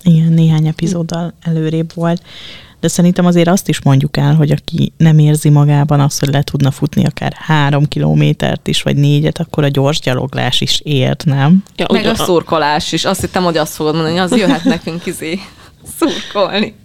Igen, 0.04 0.34
néhány 0.34 0.68
epizóddal 0.68 1.34
előrébb 1.42 1.94
volt. 1.94 2.22
De 2.80 2.88
szerintem 2.90 3.26
azért 3.26 3.48
azt 3.48 3.70
is 3.70 3.82
mondjuk 3.82 4.18
el, 4.18 4.36
hogy 4.36 4.52
aki 4.52 4.94
nem 4.98 5.20
érzi 5.20 5.50
magában 5.50 6.00
azt, 6.00 6.20
hogy 6.20 6.30
le 6.30 6.42
tudna 6.42 6.72
futni 6.72 7.06
akár 7.06 7.34
három 7.38 7.88
kilométert 7.88 8.68
is, 8.68 8.82
vagy 8.82 8.96
négyet, 8.96 9.40
akkor 9.40 9.64
a 9.64 9.68
gyors 9.68 10.00
gyaloglás 10.00 10.62
is 10.62 10.80
ért, 10.84 11.26
nem? 11.26 11.64
Ja, 11.76 11.86
Meg 11.92 12.02
ugyan- 12.02 12.20
a 12.20 12.24
szurkolás 12.24 12.92
is. 12.92 13.06
Azt 13.06 13.22
hittem, 13.22 13.44
hogy 13.44 13.58
azt 13.58 13.74
fogod 13.74 13.94
mondani, 13.94 14.18
hogy 14.18 14.32
az 14.32 14.38
jöhet 14.40 14.64
nekünk 14.64 15.06
izé 15.06 15.40
szurkolni. 15.98 16.76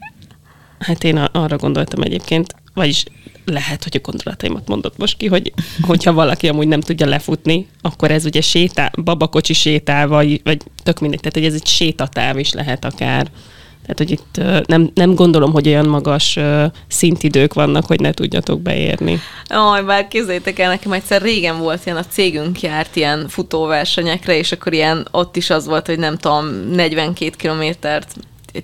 Hát 0.79 1.05
én 1.05 1.17
arra 1.17 1.57
gondoltam 1.57 2.03
egyébként, 2.03 2.55
vagyis 2.75 3.05
lehet, 3.45 3.83
hogy 3.83 3.97
a 3.97 4.11
gondolataimat 4.11 4.69
mondott 4.69 4.99
most 4.99 5.17
ki, 5.17 5.27
hogy 5.27 5.53
hogyha 5.81 6.13
valaki 6.13 6.49
amúgy 6.49 6.69
nem 6.69 6.81
tudja 6.81 7.07
lefutni, 7.07 7.67
akkor 7.81 8.11
ez 8.11 8.25
ugye 8.25 8.41
sétál, 8.41 8.91
babakocsi 9.05 9.53
sétál, 9.53 10.09
vagy, 10.09 10.41
vagy 10.45 10.63
tök 10.83 10.99
mindegy, 10.99 11.21
tehát 11.21 11.37
hogy 11.37 11.45
ez 11.45 11.55
egy 11.55 11.67
sétatáv 11.67 12.39
is 12.39 12.53
lehet 12.53 12.85
akár. 12.85 13.31
Tehát, 13.83 13.99
hogy 13.99 14.11
itt 14.11 14.67
nem, 14.67 14.91
nem 14.95 15.15
gondolom, 15.15 15.53
hogy 15.53 15.69
olyan 15.69 15.89
magas 15.89 16.39
szintidők 16.89 17.55
vannak, 17.55 17.87
hogy 17.87 18.01
ne 18.01 18.13
tudjatok 18.13 18.61
beérni. 18.61 19.21
Aj, 19.47 19.83
bár 19.83 20.09
képzeljétek 20.09 20.59
el, 20.59 20.69
nekem 20.69 20.93
egyszer 20.93 21.23
régen 21.23 21.59
volt 21.59 21.87
ilyen, 21.87 21.99
a 21.99 22.05
cégünk 22.05 22.61
járt 22.61 22.97
ilyen 22.97 23.29
futóversenyekre, 23.29 24.37
és 24.37 24.53
akkor 24.53 24.73
ilyen, 24.73 25.09
ott 25.11 25.37
is 25.37 25.51
az 25.51 25.67
volt, 25.67 25.87
hogy 25.87 25.99
nem 25.99 26.17
tudom, 26.17 26.47
42 26.73 27.31
kilométert, 27.37 28.15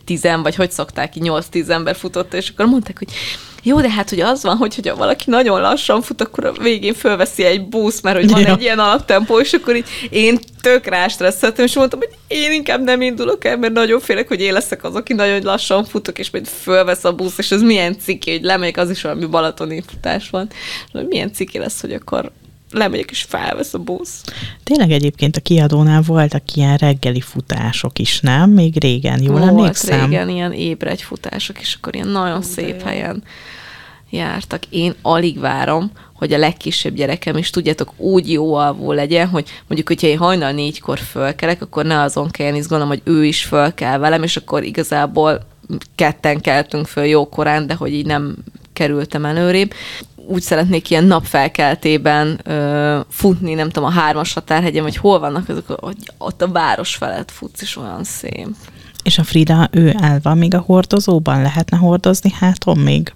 10 0.04 0.22
vagy 0.42 0.54
hogy 0.54 0.70
szokták 0.70 1.10
ki, 1.10 1.20
8-10 1.22 1.68
ember 1.68 1.96
futott, 1.96 2.34
és 2.34 2.48
akkor 2.48 2.66
mondták, 2.66 2.98
hogy 2.98 3.08
jó, 3.66 3.80
de 3.80 3.90
hát, 3.90 4.08
hogy 4.08 4.20
az 4.20 4.42
van, 4.42 4.56
hogy 4.56 4.74
hogyha 4.74 4.96
valaki 4.96 5.30
nagyon 5.30 5.60
lassan 5.60 6.02
fut, 6.02 6.20
akkor 6.20 6.44
a 6.44 6.52
végén 6.52 6.94
fölveszi 6.94 7.44
egy 7.44 7.68
busz, 7.68 8.00
mert 8.00 8.16
hogy 8.16 8.30
van 8.30 8.40
Ja. 8.40 8.52
egy 8.52 8.62
ilyen 8.62 8.78
alaptempó, 8.78 9.40
és 9.40 9.52
akkor 9.52 9.76
így 9.76 9.86
én 10.10 10.38
tök 10.60 10.86
rástresszeltem, 10.86 11.64
és 11.64 11.74
mondtam, 11.74 11.98
hogy 11.98 12.10
én 12.26 12.52
inkább 12.52 12.82
nem 12.82 13.02
indulok 13.02 13.44
el, 13.44 13.56
mert 13.56 13.72
nagyon 13.72 14.00
félek, 14.00 14.28
hogy 14.28 14.40
én 14.40 14.52
leszek 14.52 14.84
az, 14.84 14.94
aki 14.94 15.12
nagyon 15.12 15.42
lassan 15.42 15.84
futok, 15.84 16.18
és 16.18 16.30
majd 16.30 16.46
fölvesz 16.46 17.04
a 17.04 17.12
busz, 17.12 17.38
és 17.38 17.50
ez 17.50 17.62
milyen 17.62 17.98
ciki, 17.98 18.30
hogy 18.30 18.42
lemegyek, 18.42 18.76
az 18.76 18.90
is 18.90 19.02
valami 19.02 19.26
balatoni 19.26 19.82
futás 19.86 20.30
van, 20.30 20.48
milyen 20.92 21.32
ciki 21.32 21.58
lesz, 21.58 21.80
hogy 21.80 21.92
akkor 21.92 22.32
lemegyek, 22.74 23.10
és 23.10 23.22
felvesz 23.22 23.74
a 23.74 23.78
busz. 23.78 24.22
Tényleg 24.62 24.90
egyébként 24.90 25.36
a 25.36 25.40
kiadónál 25.40 26.02
voltak 26.02 26.54
ilyen 26.54 26.76
reggeli 26.76 27.20
futások 27.20 27.98
is, 27.98 28.20
nem? 28.20 28.50
Még 28.50 28.80
régen, 28.80 29.22
jól 29.22 29.38
Volt 29.38 29.48
emlékszem? 29.48 30.00
régen 30.00 30.28
ilyen 30.28 30.52
ébregy 30.52 31.02
futások, 31.02 31.60
és 31.60 31.74
akkor 31.74 31.94
ilyen 31.94 32.08
nagyon 32.08 32.42
szép 32.42 32.82
helyen 32.82 33.22
jártak. 34.10 34.62
Én 34.68 34.94
alig 35.02 35.38
várom, 35.38 35.90
hogy 36.14 36.32
a 36.32 36.38
legkisebb 36.38 36.94
gyerekem 36.94 37.36
is, 37.36 37.50
tudjátok, 37.50 37.92
úgy 37.96 38.32
jó 38.32 38.54
alvó 38.54 38.92
legyen, 38.92 39.28
hogy 39.28 39.48
mondjuk, 39.66 39.88
hogyha 39.88 40.06
én 40.06 40.18
hajnal 40.18 40.52
négykor 40.52 40.98
fölkelek, 40.98 41.62
akkor 41.62 41.84
ne 41.84 42.00
azon 42.00 42.30
kelljen 42.30 42.54
izgulnom, 42.54 42.88
hogy 42.88 43.00
ő 43.04 43.24
is 43.24 43.44
föl 43.44 43.74
kell 43.74 43.98
velem, 43.98 44.22
és 44.22 44.36
akkor 44.36 44.62
igazából 44.62 45.46
ketten 45.94 46.40
keltünk 46.40 46.86
föl 46.86 47.04
jókorán, 47.04 47.66
de 47.66 47.74
hogy 47.74 47.92
így 47.92 48.06
nem 48.06 48.36
kerültem 48.72 49.24
előrébb. 49.24 49.74
Úgy 50.26 50.42
szeretnék 50.42 50.90
ilyen 50.90 51.04
napfelkeltében 51.04 52.40
ö, 52.44 53.00
futni, 53.08 53.54
nem 53.54 53.70
tudom, 53.70 53.88
a 53.88 53.92
hármas 53.92 54.32
határhegyen, 54.32 54.82
vagy 54.82 54.96
hol 54.96 55.18
vannak 55.18 55.48
azok, 55.48 55.66
hogy 55.66 55.96
ott 56.18 56.42
a 56.42 56.48
város 56.48 56.94
felett 56.94 57.30
futsz, 57.30 57.62
és 57.62 57.76
olyan 57.76 58.04
szép. 58.04 58.48
És 59.02 59.18
a 59.18 59.24
Frida, 59.24 59.68
ő 59.70 59.94
el 60.00 60.20
van 60.22 60.38
még 60.38 60.54
a 60.54 60.62
hordozóban? 60.66 61.42
Lehetne 61.42 61.76
hordozni 61.76 62.30
háton 62.30 62.78
még? 62.78 63.14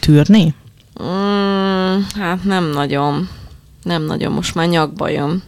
Tűrni? 0.00 0.54
Mm, 1.02 2.00
hát 2.14 2.44
nem 2.44 2.64
nagyon. 2.64 3.28
Nem 3.82 4.02
nagyon. 4.02 4.32
Most 4.32 4.54
már 4.54 4.68
nyakba 4.68 5.08
jön. 5.08 5.42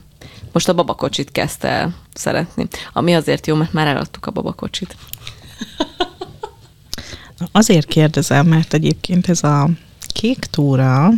Most 0.52 0.68
a 0.68 0.74
babakocsit 0.74 1.32
kezdte 1.32 1.68
el 1.68 1.94
szeretni. 2.12 2.66
Ami 2.92 3.14
azért 3.14 3.46
jó, 3.46 3.54
mert 3.54 3.72
már 3.72 3.86
eladtuk 3.86 4.26
a 4.26 4.30
babakocsit. 4.30 4.96
Azért 7.52 7.86
kérdezem, 7.86 8.46
mert 8.46 8.74
egyébként 8.74 9.28
ez 9.28 9.42
a 9.42 9.68
kék 10.14 10.38
túra, 10.44 11.10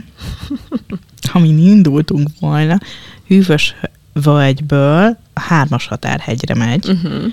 amin 1.33 1.59
indultunk 1.59 2.29
volna, 2.41 2.79
hűvös 3.27 3.75
völgyből 4.13 5.19
a 5.35 5.41
hármas 5.41 5.87
határhegyre 5.87 6.55
megy, 6.55 6.89
Uh-huh. 6.89 7.25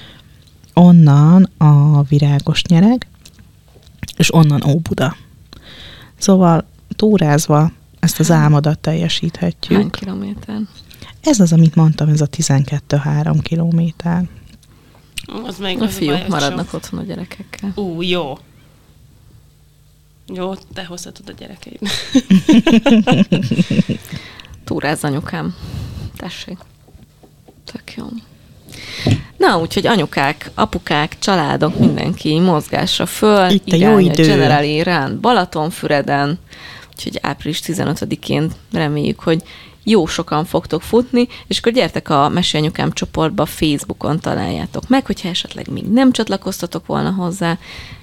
onnan 0.74 1.50
a 1.58 2.02
virágos 2.04 2.64
nyereg, 2.64 3.08
és 4.18 4.34
onnan 4.34 4.64
Óbuda. 4.68 5.16
Szóval 6.18 6.66
túrázva 6.96 7.72
ezt 8.00 8.20
az 8.20 8.32
álmodat 8.32 8.86
Hány 8.86 8.96
teljesíthetjük. 8.96 9.92
kilométer? 9.92 10.60
Ez 11.24 11.40
az, 11.40 11.54
amit 11.54 11.76
mondtam, 11.76 12.08
ez 12.10 12.22
a 12.22 12.28
12-3 12.28 13.40
kilométer. 13.42 14.24
Az 15.46 15.58
még 15.58 15.82
A 15.82 15.84
az 15.84 15.94
fiúk 15.94 16.28
maradnak 16.28 16.66
sok. 16.66 16.74
otthon 16.74 17.00
a 17.00 17.04
gyerekekkel. 17.04 17.72
Ú, 17.76 18.02
jó. 18.02 18.38
Jó, 20.28 20.56
te 20.56 20.86
hozhatod 20.86 21.30
a 21.30 21.32
gyerekeid. 21.32 21.80
Túráz 24.66 25.04
anyukám. 25.04 25.56
Tessék. 26.18 26.58
Tök 27.72 27.94
jó. 27.96 28.06
Na, 29.38 29.60
úgyhogy 29.60 29.88
anyukák, 29.88 30.52
apukák, 30.56 31.20
családok, 31.20 31.80
mindenki 31.80 32.40
mozgásra 32.40 33.06
föl. 33.06 33.50
Itt 33.50 33.72
a 33.72 33.76
jó 33.76 33.82
irány 33.82 34.06
idő. 34.06 34.26
Generali 34.26 34.84
Rán 34.84 35.20
Balatonfüreden, 35.22 36.40
úgyhogy 36.92 37.20
április 37.22 37.62
15-én 37.66 38.52
reméljük, 38.72 39.20
hogy 39.20 39.44
jó 39.84 40.06
sokan 40.06 40.46
fogtok 40.46 40.82
futni, 40.82 41.28
és 41.48 41.60
akkor 41.60 41.72
gyertek 41.72 42.10
a 42.10 42.30
Mesélyanyukám 42.30 42.92
csoportba, 42.92 43.46
Facebookon 43.46 44.20
találjátok 44.20 44.88
meg, 44.88 45.06
hogyha 45.06 45.30
esetleg 45.30 45.70
még 45.70 45.84
nem 45.84 46.12
csatlakoztatok 46.12 46.86
volna 46.86 47.12
hozzá, 47.12 47.58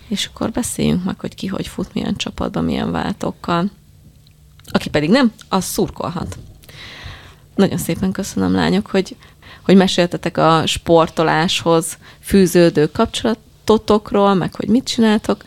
és 0.08 0.26
akkor 0.32 0.50
beszéljünk 0.50 1.04
meg, 1.04 1.20
hogy 1.20 1.34
ki 1.34 1.46
hogy 1.46 1.66
fut, 1.66 1.94
milyen 1.94 2.16
csapatban, 2.16 2.64
milyen 2.64 2.90
váltókkal. 2.90 3.70
Aki 4.72 4.88
pedig 4.88 5.10
nem, 5.10 5.32
az 5.48 5.64
szurkolhat. 5.64 6.38
Nagyon 7.54 7.78
szépen 7.78 8.12
köszönöm, 8.12 8.54
lányok, 8.54 8.86
hogy, 8.86 9.16
hogy 9.62 9.76
meséltetek 9.76 10.36
a 10.36 10.66
sportoláshoz 10.66 11.98
fűződő 12.20 12.86
kapcsolatotokról, 12.86 14.34
meg 14.34 14.54
hogy 14.54 14.68
mit 14.68 14.84
csináltok. 14.84 15.44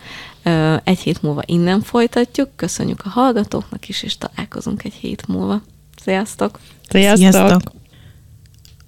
Egy 0.84 1.00
hét 1.00 1.22
múlva 1.22 1.42
innen 1.46 1.82
folytatjuk. 1.82 2.50
Köszönjük 2.56 3.02
a 3.06 3.10
hallgatóknak 3.10 3.90
is, 3.90 4.04
és 4.04 4.18
találkozunk 4.18 4.84
egy 4.84 4.94
hét 4.94 5.28
múlva. 5.28 5.62
Sziasztok! 6.04 6.60
Sziasztok! 6.90 7.62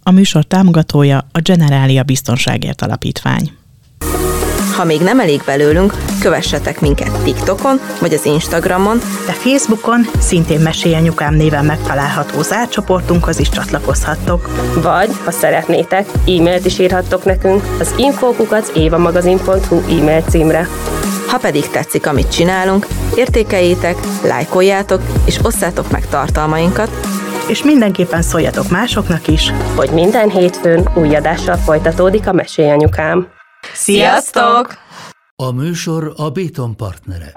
A 0.03 0.11
műsor 0.11 0.43
támogatója 0.43 1.27
a 1.31 1.39
Generalia 1.39 2.03
Biztonságért 2.03 2.81
Alapítvány. 2.81 3.51
Ha 4.75 4.83
még 4.83 5.01
nem 5.01 5.19
elég 5.19 5.41
belőlünk, 5.45 5.93
kövessetek 6.19 6.81
minket 6.81 7.23
TikTokon 7.23 7.79
vagy 8.01 8.13
az 8.13 8.25
Instagramon, 8.25 8.97
De 9.25 9.33
Facebookon 9.33 10.05
szintén 10.19 10.59
Mesélyanyukám 10.59 11.33
néven 11.33 11.65
megtalálható 11.65 12.41
zárt 12.41 12.71
csoportunkhoz 12.71 13.39
is 13.39 13.49
csatlakozhattok. 13.49 14.49
Vagy, 14.81 15.09
ha 15.25 15.31
szeretnétek, 15.31 16.07
e-mailt 16.27 16.65
is 16.65 16.79
írhattok 16.79 17.23
nekünk 17.23 17.63
az 17.79 17.93
infókukat 17.97 18.71
évamagazin.hu 18.75 19.99
e-mail 19.99 20.21
címre. 20.21 20.67
Ha 21.27 21.37
pedig 21.37 21.69
tetszik, 21.69 22.07
amit 22.07 22.31
csinálunk, 22.31 22.87
értékeljétek, 23.15 23.97
lájkoljátok 24.23 25.01
és 25.25 25.39
osszátok 25.43 25.91
meg 25.91 26.07
tartalmainkat, 26.07 26.89
és 27.47 27.63
mindenképpen 27.63 28.21
szóljatok 28.21 28.69
másoknak 28.69 29.27
is, 29.27 29.51
hogy 29.75 29.89
minden 29.89 30.29
hétfőn 30.29 30.89
új 30.95 31.15
adással 31.15 31.55
folytatódik 31.55 32.27
a 32.27 32.33
Mesélyanyukám. 32.33 33.27
Sziasztok! 33.73 34.77
A 35.35 35.51
műsor 35.51 36.13
a 36.17 36.29
Béton 36.29 36.75
partnere. 36.75 37.33